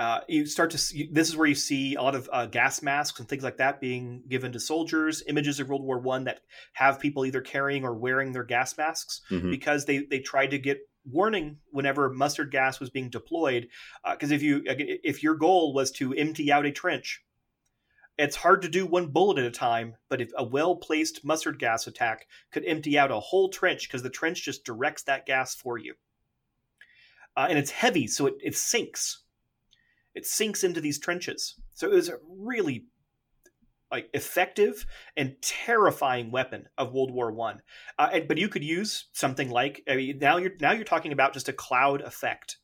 uh, 0.01 0.21
you 0.29 0.45
start 0.45 0.73
to 0.73 0.79
see, 0.79 1.09
this 1.13 1.29
is 1.29 1.37
where 1.37 1.47
you 1.47 1.55
see 1.55 1.95
a 1.95 2.03
lot 2.03 2.17
of 2.17 2.29
uh, 2.33 2.47
gas 2.47 2.83
masks 2.83 3.21
and 3.21 3.29
things 3.29 3.45
like 3.45 3.59
that 3.59 3.81
being 3.81 4.25
given 4.29 4.51
to 4.51 4.59
soldiers 4.59 5.23
images 5.29 5.61
of 5.61 5.69
world 5.69 5.85
war 5.85 6.01
one 6.01 6.25
that 6.25 6.41
have 6.73 6.99
people 6.99 7.25
either 7.25 7.41
carrying 7.41 7.85
or 7.85 7.95
wearing 7.95 8.33
their 8.33 8.43
gas 8.43 8.77
masks 8.77 9.21
Mhm. 9.31 9.51
because 9.53 9.85
they 9.85 9.99
they 9.99 10.19
tried 10.19 10.51
to 10.51 10.59
get 10.59 10.79
warning 11.05 11.59
whenever 11.71 12.11
mustard 12.11 12.51
gas 12.51 12.81
was 12.81 12.91
being 12.91 13.09
deployed 13.09 13.69
because 14.11 14.33
if 14.33 14.43
you 14.43 14.63
if 14.67 15.23
your 15.23 15.37
goal 15.37 15.73
was 15.73 15.93
to 15.93 16.13
empty 16.15 16.51
out 16.51 16.67
a 16.67 16.73
trench 16.73 17.23
it's 18.17 18.37
hard 18.37 18.63
to 18.63 18.69
do 18.69 18.87
one 18.87 19.09
bullet 19.09 19.39
at 19.39 19.45
a 19.45 19.51
time 19.51 19.97
but 20.09 20.21
if 20.21 20.31
a 20.37 20.45
well 20.45 20.77
placed 20.77 21.25
mustard 21.25 21.59
gas 21.59 21.87
attack 21.87 22.27
could 22.53 22.65
empty 22.65 22.99
out 22.99 23.11
a 23.11 23.21
whole 23.21 23.49
trench 23.49 23.89
because 23.89 24.03
the 24.03 24.11
trench 24.11 24.43
just 24.43 24.65
directs 24.65 25.03
that 25.05 25.27
gas 25.27 25.55
for 25.55 25.79
you. 25.79 25.95
Uh, 27.37 27.47
and 27.49 27.59
it's 27.59 27.71
heavy 27.71 28.07
so 28.07 28.27
it, 28.27 28.35
it 28.41 28.57
sinks. 28.57 29.23
It 30.15 30.27
sinks 30.27 30.63
into 30.63 30.81
these 30.81 31.01
trenches. 31.01 31.57
So 31.73 31.91
it 31.91 31.95
was 31.95 32.09
a 32.09 32.19
really 32.29 32.87
like 33.91 34.09
effective 34.15 34.87
and 35.17 35.37
terrifying 35.43 36.31
weapon 36.31 36.69
of 36.79 36.93
World 36.93 37.11
War 37.11 37.33
One. 37.33 37.63
Uh, 37.99 38.21
but 38.27 38.39
you 38.39 38.49
could 38.49 38.65
use 38.65 39.07
something 39.13 39.51
like 39.51 39.83
I 39.89 39.97
mean, 39.97 40.19
now 40.19 40.37
you're 40.37 40.53
now 40.61 40.73
you're 40.73 40.85
talking 40.85 41.13
about 41.13 41.33
just 41.33 41.49
a 41.49 41.53
cloud 41.53 42.01
effect 42.01 42.59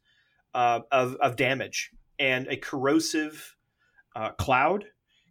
uh, 0.55 0.81
of 0.93 1.17
of 1.17 1.37
damage 1.37 1.91
and 2.19 2.47
a 2.49 2.57
corrosive 2.57 3.57
uh, 4.15 4.31
cloud 4.33 4.85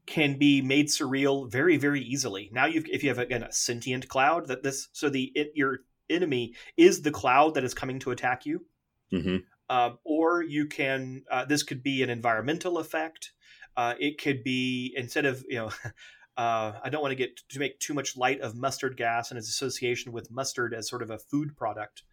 can 0.09 0.37
be 0.37 0.61
made 0.61 0.87
surreal 0.87 1.49
very 1.49 1.77
very 1.77 2.01
easily. 2.01 2.49
Now 2.51 2.65
you've 2.65 2.87
if 2.87 3.03
you 3.03 3.09
have 3.09 3.19
again 3.19 3.43
a 3.43 3.51
sentient 3.51 4.09
cloud 4.09 4.47
that 4.47 4.63
this 4.63 4.89
so 4.91 5.09
the 5.09 5.31
it, 5.35 5.51
your 5.55 5.79
enemy 6.09 6.55
is 6.75 7.01
the 7.01 7.11
cloud 7.11 7.53
that 7.53 7.63
is 7.63 7.73
coming 7.73 7.99
to 7.99 8.11
attack 8.11 8.45
you. 8.45 8.65
Hmm 9.11 9.37
uh, 9.69 9.91
or 10.03 10.41
you 10.41 10.65
can 10.65 11.23
uh, 11.31 11.45
this 11.45 11.63
could 11.63 11.83
be 11.83 12.03
an 12.03 12.09
environmental 12.09 12.79
effect. 12.79 13.31
Uh, 13.77 13.93
it 13.99 14.21
could 14.21 14.43
be 14.43 14.93
instead 14.97 15.25
of 15.25 15.45
you 15.47 15.57
know 15.57 15.71
uh, 16.37 16.73
i 16.83 16.89
don't 16.89 17.01
want 17.01 17.11
to 17.11 17.15
get 17.15 17.37
to 17.49 17.59
make 17.59 17.79
too 17.79 17.93
much 17.93 18.17
light 18.17 18.41
of 18.41 18.55
mustard 18.55 18.97
gas 18.97 19.31
and 19.31 19.37
its 19.37 19.47
association 19.47 20.11
with 20.11 20.31
mustard 20.31 20.73
as 20.73 20.89
sort 20.89 21.01
of 21.01 21.11
a 21.11 21.19
food 21.19 21.55
product 21.55 22.03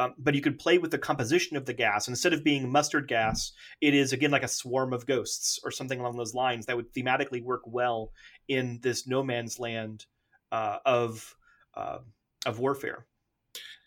um, 0.00 0.14
but 0.18 0.34
you 0.34 0.40
could 0.40 0.58
play 0.58 0.78
with 0.78 0.90
the 0.90 0.98
composition 0.98 1.56
of 1.56 1.66
the 1.66 1.74
gas 1.74 2.08
instead 2.08 2.32
of 2.32 2.42
being 2.42 2.70
mustard 2.70 3.06
gas 3.06 3.52
it 3.80 3.94
is 3.94 4.12
again 4.12 4.30
like 4.30 4.42
a 4.42 4.48
swarm 4.48 4.92
of 4.92 5.06
ghosts 5.06 5.60
or 5.62 5.70
something 5.70 6.00
along 6.00 6.16
those 6.16 6.34
lines 6.34 6.66
that 6.66 6.76
would 6.76 6.92
thematically 6.94 7.42
work 7.42 7.62
well 7.66 8.10
in 8.48 8.80
this 8.82 9.06
no 9.06 9.22
man's 9.22 9.58
land 9.58 10.06
uh, 10.52 10.78
of 10.86 11.34
uh, 11.74 11.98
of 12.46 12.58
warfare 12.58 13.06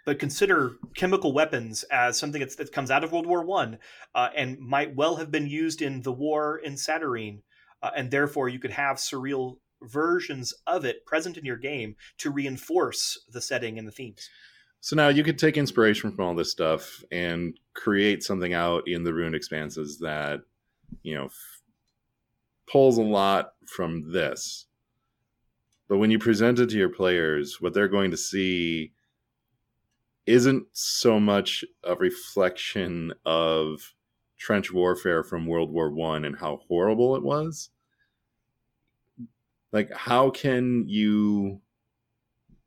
but 0.05 0.19
consider 0.19 0.73
chemical 0.95 1.33
weapons 1.33 1.83
as 1.83 2.19
something 2.19 2.41
that's, 2.41 2.55
that 2.57 2.73
comes 2.73 2.91
out 2.91 3.05
of 3.05 3.13
World 3.13 3.25
War 3.25 3.45
One 3.45 3.79
uh, 4.13 4.29
and 4.35 4.59
might 4.59 4.95
well 4.95 5.15
have 5.15 5.31
been 5.31 5.47
used 5.47 5.81
in 5.81 6.01
the 6.01 6.11
war 6.11 6.57
in 6.57 6.75
Satyrine, 6.75 7.41
uh, 7.81 7.91
and 7.95 8.11
therefore 8.11 8.49
you 8.49 8.59
could 8.59 8.71
have 8.71 8.97
surreal 8.97 9.59
versions 9.81 10.53
of 10.67 10.83
it 10.83 11.05
present 11.05 11.37
in 11.37 11.45
your 11.45 11.57
game 11.57 11.95
to 12.17 12.31
reinforce 12.31 13.17
the 13.29 13.41
setting 13.41 13.79
and 13.79 13.87
the 13.87 13.93
themes. 13.93 14.29
So 14.83 14.97
now 14.97 15.07
you 15.07 15.23
could 15.23 15.39
take 15.39 15.55
inspiration 15.55 16.11
from 16.11 16.25
all 16.25 16.35
this 16.35 16.51
stuff 16.51 17.05
and 17.09 17.57
create 17.73 18.21
something 18.21 18.53
out 18.53 18.85
in 18.85 19.05
the 19.05 19.13
ruined 19.13 19.33
expanses 19.33 19.97
that, 19.99 20.41
you 21.03 21.15
know, 21.15 21.27
f- 21.27 21.61
pulls 22.69 22.97
a 22.97 23.01
lot 23.01 23.53
from 23.65 24.11
this. 24.11 24.65
But 25.87 25.99
when 25.99 26.11
you 26.11 26.19
present 26.19 26.59
it 26.59 26.69
to 26.69 26.77
your 26.77 26.89
players, 26.89 27.61
what 27.61 27.73
they're 27.73 27.87
going 27.87 28.11
to 28.11 28.17
see 28.17 28.91
isn't 30.25 30.65
so 30.73 31.17
much 31.17 31.63
a 31.85 31.95
reflection 31.95 33.13
of 33.25 33.93
trench 34.37 34.73
warfare 34.73 35.23
from 35.23 35.47
World 35.47 35.71
War 35.71 35.91
One 35.91 36.25
and 36.25 36.35
how 36.37 36.59
horrible 36.67 37.15
it 37.15 37.23
was. 37.23 37.69
Like, 39.71 39.93
how 39.93 40.29
can 40.29 40.89
you 40.89 41.61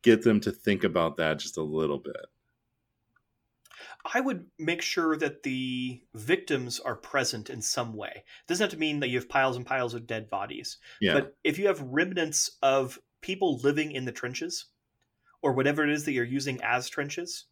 get 0.07 0.23
them 0.23 0.41
to 0.41 0.53
think 0.53 0.85
about 0.85 1.17
that 1.17 1.41
just 1.41 1.57
a 1.57 1.63
little 1.63 1.99
bit? 1.99 2.27
I 4.15 4.21
would 4.21 4.47
make 4.57 4.83
sure 4.83 5.17
that 5.17 5.43
the 5.43 6.01
victims 6.15 6.79
are 6.79 6.95
present 6.95 7.51
in 7.51 7.61
some 7.61 7.93
way. 7.93 8.13
It 8.15 8.47
doesn't 8.47 8.65
have 8.65 8.71
to 8.71 8.79
mean 8.79 9.01
that 9.01 9.09
you 9.09 9.19
have 9.19 9.29
piles 9.29 9.57
and 9.57 9.67
piles 9.67 9.95
of 9.95 10.07
dead 10.07 10.31
bodies. 10.31 10.79
Yeah. 11.01 11.15
But 11.15 11.37
if 11.43 11.59
you 11.59 11.67
have 11.67 11.81
remnants 11.83 12.57
of 12.63 13.01
people 13.21 13.59
living 13.59 13.91
in 13.91 14.05
the 14.05 14.13
trenches, 14.13 14.67
or 15.43 15.53
whatever 15.53 15.83
it 15.83 15.91
is 15.91 16.05
that 16.05 16.13
you're 16.13 16.25
using 16.25 16.61
as 16.63 16.89
trenches, 16.89 17.47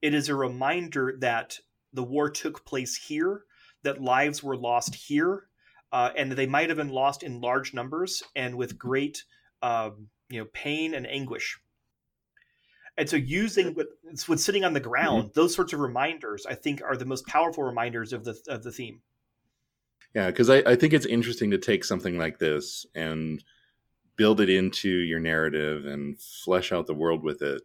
it 0.00 0.14
is 0.14 0.30
a 0.30 0.34
reminder 0.34 1.16
that 1.20 1.58
the 1.92 2.02
war 2.02 2.30
took 2.30 2.64
place 2.64 2.96
here, 2.96 3.44
that 3.82 4.00
lives 4.00 4.42
were 4.42 4.56
lost 4.56 4.94
here, 4.94 5.44
uh, 5.92 6.10
and 6.16 6.30
that 6.30 6.36
they 6.36 6.46
might 6.46 6.70
have 6.70 6.78
been 6.78 6.88
lost 6.88 7.22
in 7.22 7.40
large 7.40 7.74
numbers 7.74 8.22
and 8.34 8.54
with 8.56 8.78
great, 8.78 9.24
um, 9.62 10.08
you 10.30 10.40
know, 10.40 10.48
pain 10.52 10.94
and 10.94 11.06
anguish. 11.06 11.58
And 12.98 13.08
so, 13.08 13.16
using 13.16 13.74
what, 13.74 13.86
what's 14.26 14.44
sitting 14.44 14.64
on 14.64 14.72
the 14.72 14.80
mm-hmm. 14.80 14.90
ground, 14.90 15.30
those 15.34 15.54
sorts 15.54 15.72
of 15.72 15.78
reminders, 15.78 16.44
I 16.44 16.56
think, 16.56 16.82
are 16.82 16.96
the 16.96 17.04
most 17.04 17.26
powerful 17.26 17.62
reminders 17.62 18.12
of 18.12 18.24
the 18.24 18.36
of 18.48 18.64
the 18.64 18.72
theme. 18.72 19.00
Yeah, 20.14 20.26
because 20.26 20.50
I, 20.50 20.56
I 20.66 20.74
think 20.74 20.92
it's 20.92 21.06
interesting 21.06 21.52
to 21.52 21.58
take 21.58 21.84
something 21.84 22.18
like 22.18 22.38
this 22.38 22.86
and 22.94 23.42
build 24.16 24.40
it 24.40 24.50
into 24.50 24.88
your 24.88 25.20
narrative 25.20 25.86
and 25.86 26.18
flesh 26.18 26.72
out 26.72 26.86
the 26.86 26.94
world 26.94 27.22
with 27.22 27.40
it. 27.40 27.62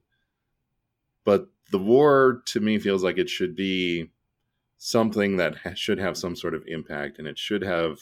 But 1.25 1.47
the 1.71 1.79
war 1.79 2.43
to 2.47 2.59
me 2.59 2.77
feels 2.77 3.03
like 3.03 3.17
it 3.17 3.29
should 3.29 3.55
be 3.55 4.11
something 4.77 5.37
that 5.37 5.55
ha- 5.57 5.73
should 5.73 5.97
have 5.97 6.17
some 6.17 6.35
sort 6.35 6.53
of 6.53 6.63
impact 6.67 7.17
and 7.17 7.27
it 7.27 7.39
should 7.39 7.63
have 7.63 7.99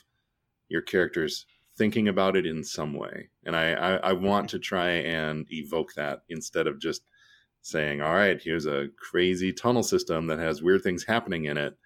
your 0.68 0.82
characters 0.82 1.46
thinking 1.78 2.08
about 2.08 2.36
it 2.36 2.46
in 2.46 2.64
some 2.64 2.94
way. 2.94 3.30
And 3.46 3.56
I, 3.56 3.74
I, 3.74 3.96
I 3.98 4.14
want 4.14 4.48
mm-hmm. 4.48 4.58
to 4.58 4.60
try 4.60 4.90
and 4.90 5.46
evoke 5.52 5.94
that 5.94 6.24
instead 6.28 6.68
of 6.68 6.82
just 6.82 7.04
saying, 7.62 8.02
all 8.02 8.14
right, 8.14 8.42
here's 8.42 8.66
a 8.66 8.90
crazy 8.98 9.54
tunnel 9.54 9.84
system 9.84 10.28
that 10.28 10.40
has 10.40 10.62
weird 10.62 10.84
things 10.84 11.04
happening 11.04 11.46
in 11.46 11.58
it. 11.58 11.78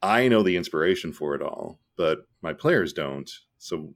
I 0.00 0.28
know 0.28 0.42
the 0.42 0.56
inspiration 0.56 1.12
for 1.12 1.34
it 1.34 1.42
all, 1.42 1.78
but 1.96 2.26
my 2.40 2.52
players 2.52 2.92
don't. 2.92 3.30
So, 3.58 3.94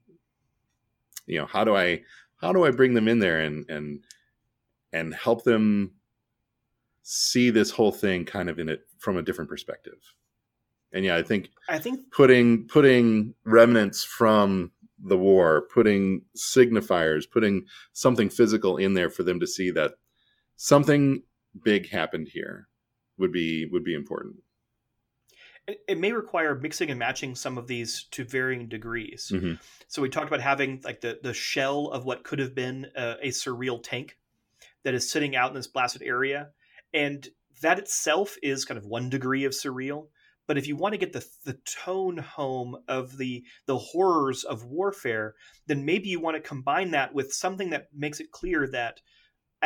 you 1.27 1.39
know, 1.39 1.47
how 1.47 1.65
do 1.65 1.75
I 1.75 2.03
how 2.37 2.53
do 2.53 2.65
I 2.65 2.71
bring 2.71 2.95
them 2.95 3.09
in 3.09 3.19
there 3.19 3.41
and 3.41 3.69
and 3.69 4.05
and 4.93 5.15
help 5.15 5.43
them 5.45 5.93
see 7.03 7.51
this 7.51 7.71
whole 7.71 7.93
thing 7.93 8.25
kind 8.25 8.49
of 8.49 8.59
in 8.59 8.69
it 8.69 8.83
from 8.99 9.17
a 9.17 9.23
different 9.23 9.51
perspective? 9.51 9.99
And 10.93 11.05
yeah, 11.05 11.17
I 11.17 11.23
think 11.23 11.51
I 11.69 11.79
think 11.79 12.13
putting 12.13 12.69
putting 12.69 13.35
remnants 13.45 14.05
from 14.05 14.71
the 15.03 15.19
war, 15.19 15.67
putting 15.75 16.23
signifiers, 16.37 17.25
putting 17.29 17.67
something 17.93 18.31
physical 18.31 18.77
in 18.77 18.95
there 18.95 19.11
for 19.11 19.23
them 19.23 19.41
to 19.41 19.47
see 19.47 19.71
that 19.73 19.95
something 20.57 21.23
big 21.65 21.89
happened 21.91 22.29
here 22.33 22.69
would 23.19 23.33
be 23.33 23.67
would 23.67 23.85
be 23.85 23.95
important. 23.95 24.37
it, 25.89 25.99
may 25.99 26.13
require 26.13 26.55
mixing 26.55 26.91
and 26.91 26.99
matching 26.99 27.35
some 27.35 27.59
of 27.59 27.67
these 27.67 28.05
to 28.13 28.25
varying 28.25 28.69
degrees. 28.69 29.33
Mhm. 29.35 29.59
So 29.89 30.01
we 30.01 30.09
talked 30.09 30.29
about 30.29 30.41
having 30.41 30.81
like 30.85 31.01
the 31.01 31.19
the 31.23 31.35
shell 31.35 31.89
of 31.89 32.05
what 32.05 32.23
could 32.23 32.39
have 32.39 32.55
been 32.55 32.87
a, 32.97 33.17
a 33.23 33.29
surreal 33.29 33.83
tank 33.83 34.17
that 34.85 34.95
is 34.95 35.11
sitting 35.11 35.35
out 35.35 35.51
in 35.51 35.57
this 35.57 35.67
blasted 35.67 36.03
area, 36.03 36.51
and 36.95 37.29
that 37.63 37.79
itself 37.81 38.37
is 38.43 38.65
kind 38.65 38.79
of 38.79 38.87
one 38.87 39.11
degree 39.11 39.45
of 39.45 39.53
surreal. 39.53 40.09
But 40.47 40.57
if 40.57 40.69
you 40.69 40.77
want 40.77 40.93
to 40.93 40.99
get 40.99 41.13
the 41.13 41.27
the 41.45 41.59
tone 41.65 42.19
home 42.19 42.77
of 42.87 43.17
the 43.17 43.45
the 43.67 43.79
horrors 43.79 44.45
of 44.45 44.65
warfare, 44.65 45.35
then 45.67 45.85
maybe 45.85 46.09
you 46.09 46.21
want 46.21 46.37
to 46.37 46.49
combine 46.49 46.93
that 46.93 47.13
with 47.13 47.33
something 47.33 47.71
that 47.71 47.89
makes 47.93 48.21
it 48.21 48.31
clear 48.31 48.69
that 48.69 49.01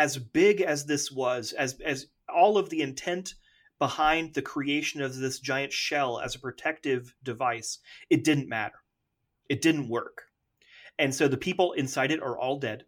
as 0.01 0.17
big 0.17 0.63
as 0.63 0.87
this 0.87 1.13
was, 1.13 1.53
as 1.53 1.79
as 1.85 2.07
all 2.27 2.57
of 2.57 2.71
the 2.71 2.81
intent 2.81 3.35
behind 3.79 4.33
the 4.33 4.41
creation 4.41 5.03
of 5.03 5.15
this 5.15 5.39
giant 5.39 5.75
shell 5.75 6.19
as 6.19 6.35
a 6.35 6.41
protective 6.41 7.15
device, 7.23 7.79
it 8.09 8.25
didn't 8.25 8.49
matter. 8.49 8.79
It 9.51 9.61
didn't 9.61 9.91
work. 9.91 10.23
And 10.99 11.15
so 11.15 11.29
the 11.29 11.37
people 11.37 11.73
inside 11.73 12.13
it 12.13 12.23
are 12.23 12.39
all 12.39 12.59
dead. 12.59 12.85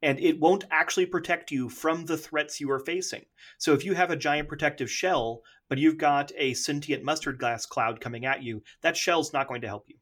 And 0.00 0.18
it 0.18 0.40
won't 0.40 0.64
actually 0.70 1.04
protect 1.04 1.50
you 1.50 1.68
from 1.68 2.06
the 2.06 2.16
threats 2.16 2.58
you 2.58 2.70
are 2.70 2.86
facing. 2.86 3.26
So 3.58 3.74
if 3.74 3.84
you 3.84 3.92
have 3.92 4.10
a 4.10 4.16
giant 4.16 4.48
protective 4.48 4.90
shell, 4.90 5.42
but 5.68 5.76
you've 5.76 5.98
got 5.98 6.32
a 6.38 6.54
sentient 6.54 7.04
mustard 7.04 7.38
gas 7.38 7.66
cloud 7.66 8.00
coming 8.00 8.24
at 8.24 8.42
you, 8.42 8.62
that 8.80 8.96
shell's 8.96 9.34
not 9.34 9.46
going 9.46 9.60
to 9.60 9.68
help 9.68 9.84
you. 9.88 9.96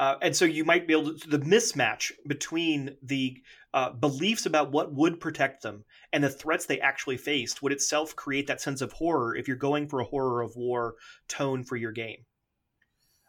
Uh, 0.00 0.16
and 0.22 0.34
so 0.34 0.46
you 0.46 0.64
might 0.64 0.86
be 0.86 0.94
able 0.94 1.14
to 1.14 1.28
the 1.28 1.38
mismatch 1.40 2.10
between 2.26 2.96
the 3.02 3.36
uh, 3.74 3.90
beliefs 3.90 4.46
about 4.46 4.72
what 4.72 4.94
would 4.94 5.20
protect 5.20 5.62
them 5.62 5.84
and 6.14 6.24
the 6.24 6.28
threats 6.30 6.64
they 6.64 6.80
actually 6.80 7.18
faced 7.18 7.62
would 7.62 7.70
itself 7.70 8.16
create 8.16 8.46
that 8.46 8.62
sense 8.62 8.80
of 8.80 8.90
horror 8.92 9.36
if 9.36 9.46
you're 9.46 9.58
going 9.58 9.86
for 9.86 10.00
a 10.00 10.04
horror 10.04 10.40
of 10.40 10.56
war 10.56 10.94
tone 11.28 11.62
for 11.62 11.76
your 11.76 11.92
game. 11.92 12.24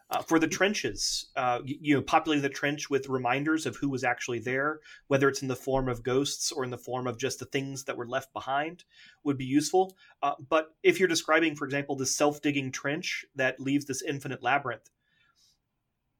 Uh, 0.08 0.22
for 0.22 0.38
the 0.38 0.48
trenches, 0.48 1.30
uh, 1.36 1.58
you 1.62 1.94
know, 1.94 2.00
populating 2.00 2.42
the 2.42 2.48
trench 2.48 2.88
with 2.88 3.06
reminders 3.06 3.66
of 3.66 3.76
who 3.76 3.90
was 3.90 4.02
actually 4.02 4.38
there, 4.38 4.80
whether 5.08 5.28
it's 5.28 5.42
in 5.42 5.48
the 5.48 5.56
form 5.56 5.90
of 5.90 6.02
ghosts 6.02 6.52
or 6.52 6.64
in 6.64 6.70
the 6.70 6.78
form 6.78 7.06
of 7.06 7.18
just 7.18 7.38
the 7.38 7.46
things 7.46 7.84
that 7.84 7.96
were 7.98 8.08
left 8.08 8.32
behind, 8.32 8.84
would 9.24 9.36
be 9.36 9.44
useful. 9.44 9.94
Uh, 10.22 10.32
but 10.48 10.74
if 10.82 10.98
you're 10.98 11.08
describing, 11.08 11.54
for 11.54 11.66
example, 11.66 11.96
the 11.96 12.06
self-digging 12.06 12.72
trench 12.72 13.26
that 13.34 13.60
leaves 13.60 13.84
this 13.84 14.02
infinite 14.02 14.42
labyrinth, 14.42 14.88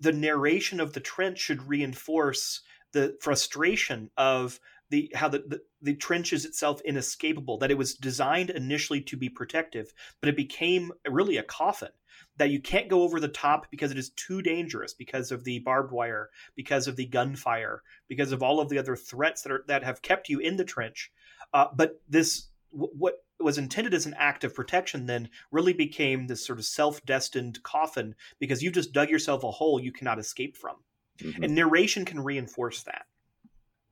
the 0.02 0.12
narration 0.12 0.80
of 0.80 0.92
the 0.92 1.00
trench 1.00 1.38
should 1.38 1.68
reinforce 1.68 2.60
the 2.92 3.16
frustration 3.20 4.10
of 4.16 4.60
the 4.90 5.10
how 5.14 5.28
the, 5.28 5.38
the, 5.46 5.60
the 5.80 5.94
trench 5.94 6.32
is 6.32 6.44
itself 6.44 6.80
inescapable 6.84 7.56
that 7.58 7.70
it 7.70 7.78
was 7.78 7.94
designed 7.94 8.50
initially 8.50 9.00
to 9.00 9.16
be 9.16 9.28
protective 9.28 9.92
but 10.20 10.28
it 10.28 10.36
became 10.36 10.92
really 11.08 11.38
a 11.38 11.42
coffin 11.42 11.88
that 12.36 12.50
you 12.50 12.60
can't 12.60 12.88
go 12.88 13.02
over 13.02 13.20
the 13.20 13.28
top 13.28 13.70
because 13.70 13.90
it 13.90 13.98
is 13.98 14.10
too 14.10 14.42
dangerous 14.42 14.94
because 14.94 15.30
of 15.32 15.44
the 15.44 15.58
barbed 15.60 15.92
wire 15.92 16.30
because 16.56 16.88
of 16.88 16.96
the 16.96 17.06
gunfire 17.06 17.82
because 18.08 18.32
of 18.32 18.42
all 18.42 18.60
of 18.60 18.68
the 18.68 18.78
other 18.78 18.96
threats 18.96 19.42
that 19.42 19.52
are 19.52 19.64
that 19.68 19.84
have 19.84 20.02
kept 20.02 20.28
you 20.28 20.38
in 20.38 20.56
the 20.56 20.64
trench. 20.64 21.12
Uh, 21.52 21.66
but 21.74 22.00
this 22.08 22.48
what 22.70 23.24
was 23.44 23.58
intended 23.58 23.94
as 23.94 24.06
an 24.06 24.14
act 24.18 24.44
of 24.44 24.54
protection 24.54 25.06
then 25.06 25.28
really 25.50 25.72
became 25.72 26.26
this 26.26 26.44
sort 26.44 26.58
of 26.58 26.64
self-destined 26.64 27.62
coffin 27.62 28.14
because 28.38 28.62
you've 28.62 28.74
just 28.74 28.92
dug 28.92 29.10
yourself 29.10 29.44
a 29.44 29.50
hole 29.50 29.80
you 29.80 29.92
cannot 29.92 30.18
escape 30.18 30.56
from 30.56 30.76
mm-hmm. 31.18 31.42
and 31.42 31.54
narration 31.54 32.04
can 32.04 32.20
reinforce 32.20 32.82
that 32.82 33.06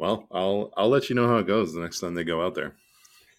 well, 0.00 0.26
I'll 0.32 0.72
I'll 0.78 0.88
let 0.88 1.10
you 1.10 1.14
know 1.14 1.28
how 1.28 1.36
it 1.36 1.46
goes 1.46 1.74
the 1.74 1.80
next 1.82 2.00
time 2.00 2.14
they 2.14 2.24
go 2.24 2.42
out 2.44 2.54
there. 2.54 2.74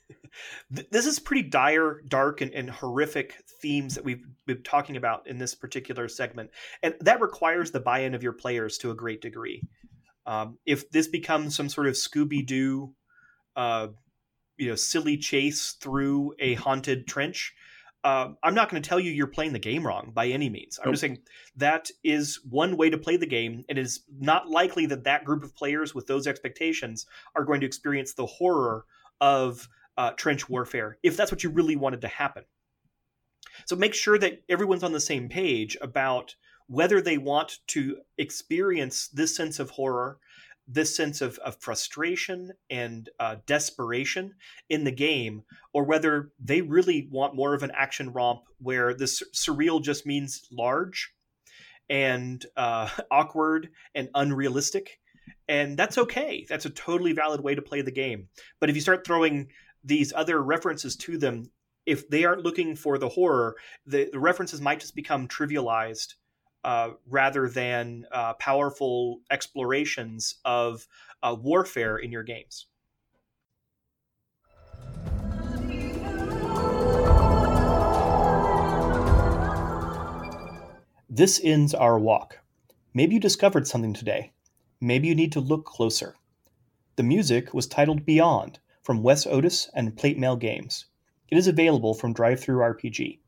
this 0.70 1.08
is 1.08 1.18
pretty 1.18 1.50
dire, 1.50 2.02
dark, 2.08 2.42
and, 2.42 2.54
and, 2.54 2.70
horrific 2.70 3.36
themes 3.62 3.96
that 3.96 4.04
we've 4.04 4.24
been 4.46 4.62
talking 4.62 4.96
about 4.96 5.26
in 5.26 5.40
this 5.40 5.56
particular 5.56 6.08
segment, 6.08 6.52
and 6.84 6.94
that 7.00 7.20
requires 7.20 7.72
the 7.72 7.80
buy-in 7.80 8.14
of 8.14 8.22
your 8.22 8.34
players 8.34 8.78
to 8.78 8.92
a 8.92 8.96
great 8.96 9.22
degree. 9.22 9.64
Um, 10.28 10.60
if 10.68 10.88
this 10.92 11.08
becomes 11.08 11.56
some 11.56 11.68
sort 11.68 11.88
of 11.88 11.96
Scooby 11.96 12.46
Doo, 12.46 12.94
uh, 13.56 13.88
you 14.58 14.70
know, 14.70 14.76
silly 14.76 15.18
chase 15.18 15.74
through 15.74 16.34
a 16.40 16.56
haunted 16.56 17.08
trench, 17.08 17.54
uh, 18.04 18.30
I'm 18.42 18.56
not 18.56 18.70
going 18.70 18.82
to 18.82 18.88
tell 18.88 19.00
you 19.00 19.12
you're 19.12 19.28
playing 19.28 19.54
the 19.54 19.60
game 19.60 19.86
wrong 19.86 20.12
by 20.14 20.28
any 20.28 20.50
means. 20.50 20.80
I'm 20.80 20.88
nope. 20.88 20.94
just 20.94 21.02
saying 21.02 21.20
that 21.58 21.90
is 22.04 22.40
one 22.50 22.76
way 22.78 22.90
to 22.90 22.98
play 22.98 23.18
the 23.18 23.28
game. 23.28 23.64
and 23.70 23.78
It 23.78 23.82
is 23.82 24.02
not 24.20 24.50
likely 24.50 24.88
that 24.88 25.04
that 25.04 25.24
group 25.24 25.44
of 25.44 25.56
players 25.56 25.94
with 25.94 26.08
those 26.08 26.26
expectations 26.26 27.06
are 27.36 27.46
going 27.46 27.62
to 27.62 27.68
experience 27.68 28.14
the 28.14 28.26
horror 28.26 28.86
of 29.20 29.68
uh, 29.98 30.12
trench 30.12 30.50
warfare 30.50 30.98
if 31.04 31.16
that's 31.16 31.32
what 31.32 31.44
you 31.44 31.50
really 31.52 31.76
wanted 31.76 32.02
to 32.02 32.08
happen. 32.08 32.44
So 33.66 33.76
make 33.76 33.94
sure 33.94 34.18
that 34.18 34.42
everyone's 34.50 34.84
on 34.84 34.94
the 34.94 35.00
same 35.00 35.30
page 35.30 35.78
about 35.82 36.36
whether 36.68 37.02
they 37.02 37.18
want 37.18 37.60
to 37.68 37.98
experience 38.18 39.10
this 39.10 39.36
sense 39.36 39.60
of 39.60 39.70
horror 39.72 40.18
this 40.74 40.96
sense 40.96 41.22
of, 41.22 41.38
of 41.40 41.58
frustration 41.60 42.52
and 42.70 43.10
uh, 43.20 43.38
desperation 43.46 44.34
in 44.70 44.84
the 44.84 44.92
game, 44.92 45.44
or 45.74 45.84
whether 45.84 46.32
they 46.40 46.62
really 46.62 47.08
want 47.12 47.36
more 47.36 47.54
of 47.54 47.64
an 47.64 47.72
action 47.76 48.12
romp 48.14 48.42
where 48.60 48.94
the 48.94 49.08
sur- 49.08 49.26
surreal 49.34 49.82
just 49.84 50.06
means 50.06 50.48
large 50.52 51.14
and 51.90 52.46
uh, 52.56 52.90
awkward 53.12 53.70
and 53.94 54.10
unrealistic. 54.16 55.00
And 55.48 55.78
that's 55.78 55.98
okay. 55.98 56.46
That's 56.48 56.66
a 56.66 56.70
totally 56.70 57.14
valid 57.14 57.42
way 57.42 57.56
to 57.56 57.62
play 57.62 57.82
the 57.82 57.92
game. 57.92 58.30
But 58.60 58.70
if 58.70 58.76
you 58.76 58.82
start 58.82 59.06
throwing 59.06 59.50
these 59.84 60.14
other 60.14 60.42
references 60.42 60.96
to 60.98 61.18
them, 61.18 61.52
if 61.86 62.08
they 62.10 62.26
aren't 62.26 62.44
looking 62.44 62.76
for 62.76 62.98
the 62.98 63.10
horror, 63.10 63.56
the, 63.86 64.10
the 64.12 64.20
references 64.20 64.62
might 64.62 64.80
just 64.80 64.96
become 64.96 65.28
trivialized 65.28 66.14
uh, 66.64 66.92
rather 67.10 67.50
than 67.50 68.06
uh, 68.12 68.34
powerful 68.34 69.22
explorations 69.30 70.36
of 70.46 70.88
uh, 71.24 71.36
warfare 71.40 71.98
in 71.98 72.12
your 72.12 72.24
games. 72.24 72.68
This 81.14 81.42
ends 81.44 81.74
our 81.74 82.00
walk. 82.00 82.40
Maybe 82.94 83.16
you 83.16 83.20
discovered 83.20 83.68
something 83.68 83.94
today. 83.94 84.32
Maybe 84.80 85.08
you 85.08 85.16
need 85.16 85.32
to 85.34 85.40
look 85.40 85.66
closer. 85.66 86.16
The 86.96 87.04
music 87.04 87.54
was 87.54 87.68
titled 87.68 88.06
Beyond 88.06 88.60
from 88.82 89.04
Wes 89.04 89.26
Otis 89.28 89.70
and 89.74 89.96
Plate 89.96 90.18
Mail 90.18 90.36
Games. 90.36 90.86
It 91.30 91.38
is 91.38 91.48
available 91.48 91.94
from 91.94 92.14
DriveThru 92.14 92.76
RPG. 92.76 93.20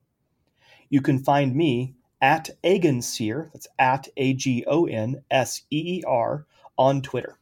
You 0.89 1.01
can 1.01 1.21
find 1.21 1.55
me 1.55 1.95
at 2.21 2.51
Agonseer, 2.65 3.53
that's 3.53 3.69
at 3.79 4.09
A 4.17 4.35
G 4.35 4.65
O 4.67 4.87
N 4.87 5.23
S 5.31 5.63
E 5.71 5.99
E 5.99 6.03
R, 6.07 6.47
on 6.77 7.03
Twitter. 7.03 7.39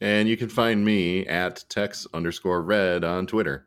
And 0.00 0.28
you 0.28 0.36
can 0.36 0.48
find 0.48 0.84
me 0.84 1.26
at 1.26 1.64
tex 1.68 2.06
underscore 2.12 2.62
red 2.62 3.02
on 3.02 3.26
Twitter. 3.26 3.66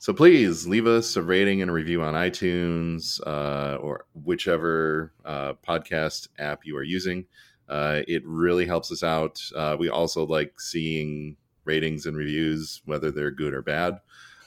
So 0.00 0.12
please 0.12 0.66
leave 0.66 0.86
us 0.86 1.16
a 1.16 1.22
rating 1.22 1.60
and 1.60 1.70
a 1.70 1.74
review 1.74 2.02
on 2.02 2.14
iTunes 2.14 3.20
uh, 3.26 3.78
or 3.80 4.06
whichever 4.14 5.12
uh, 5.24 5.54
podcast 5.66 6.28
app 6.38 6.64
you 6.64 6.76
are 6.76 6.84
using. 6.84 7.26
Uh, 7.68 8.02
it 8.06 8.22
really 8.24 8.64
helps 8.64 8.92
us 8.92 9.02
out. 9.02 9.42
Uh, 9.56 9.76
we 9.78 9.88
also 9.88 10.24
like 10.24 10.60
seeing 10.60 11.36
ratings 11.64 12.06
and 12.06 12.16
reviews, 12.16 12.80
whether 12.84 13.10
they're 13.10 13.32
good 13.32 13.52
or 13.52 13.60
bad. 13.60 13.98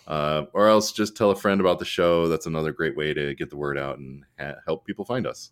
Uh, 0.08 0.46
or 0.54 0.68
else 0.68 0.92
just 0.92 1.16
tell 1.18 1.32
a 1.32 1.36
friend 1.36 1.60
about 1.60 1.80
the 1.80 1.86
show. 1.86 2.28
That's 2.30 2.48
another 2.48 2.72
great 2.72 2.96
way 2.96 3.14
to 3.14 3.36
get 3.36 3.50
the 3.50 3.58
word 3.58 3.78
out 3.78 4.00
and 4.00 4.24
ha- 4.40 4.56
help 4.66 4.86
people 4.86 5.06
find 5.06 5.28
us. 5.28 5.52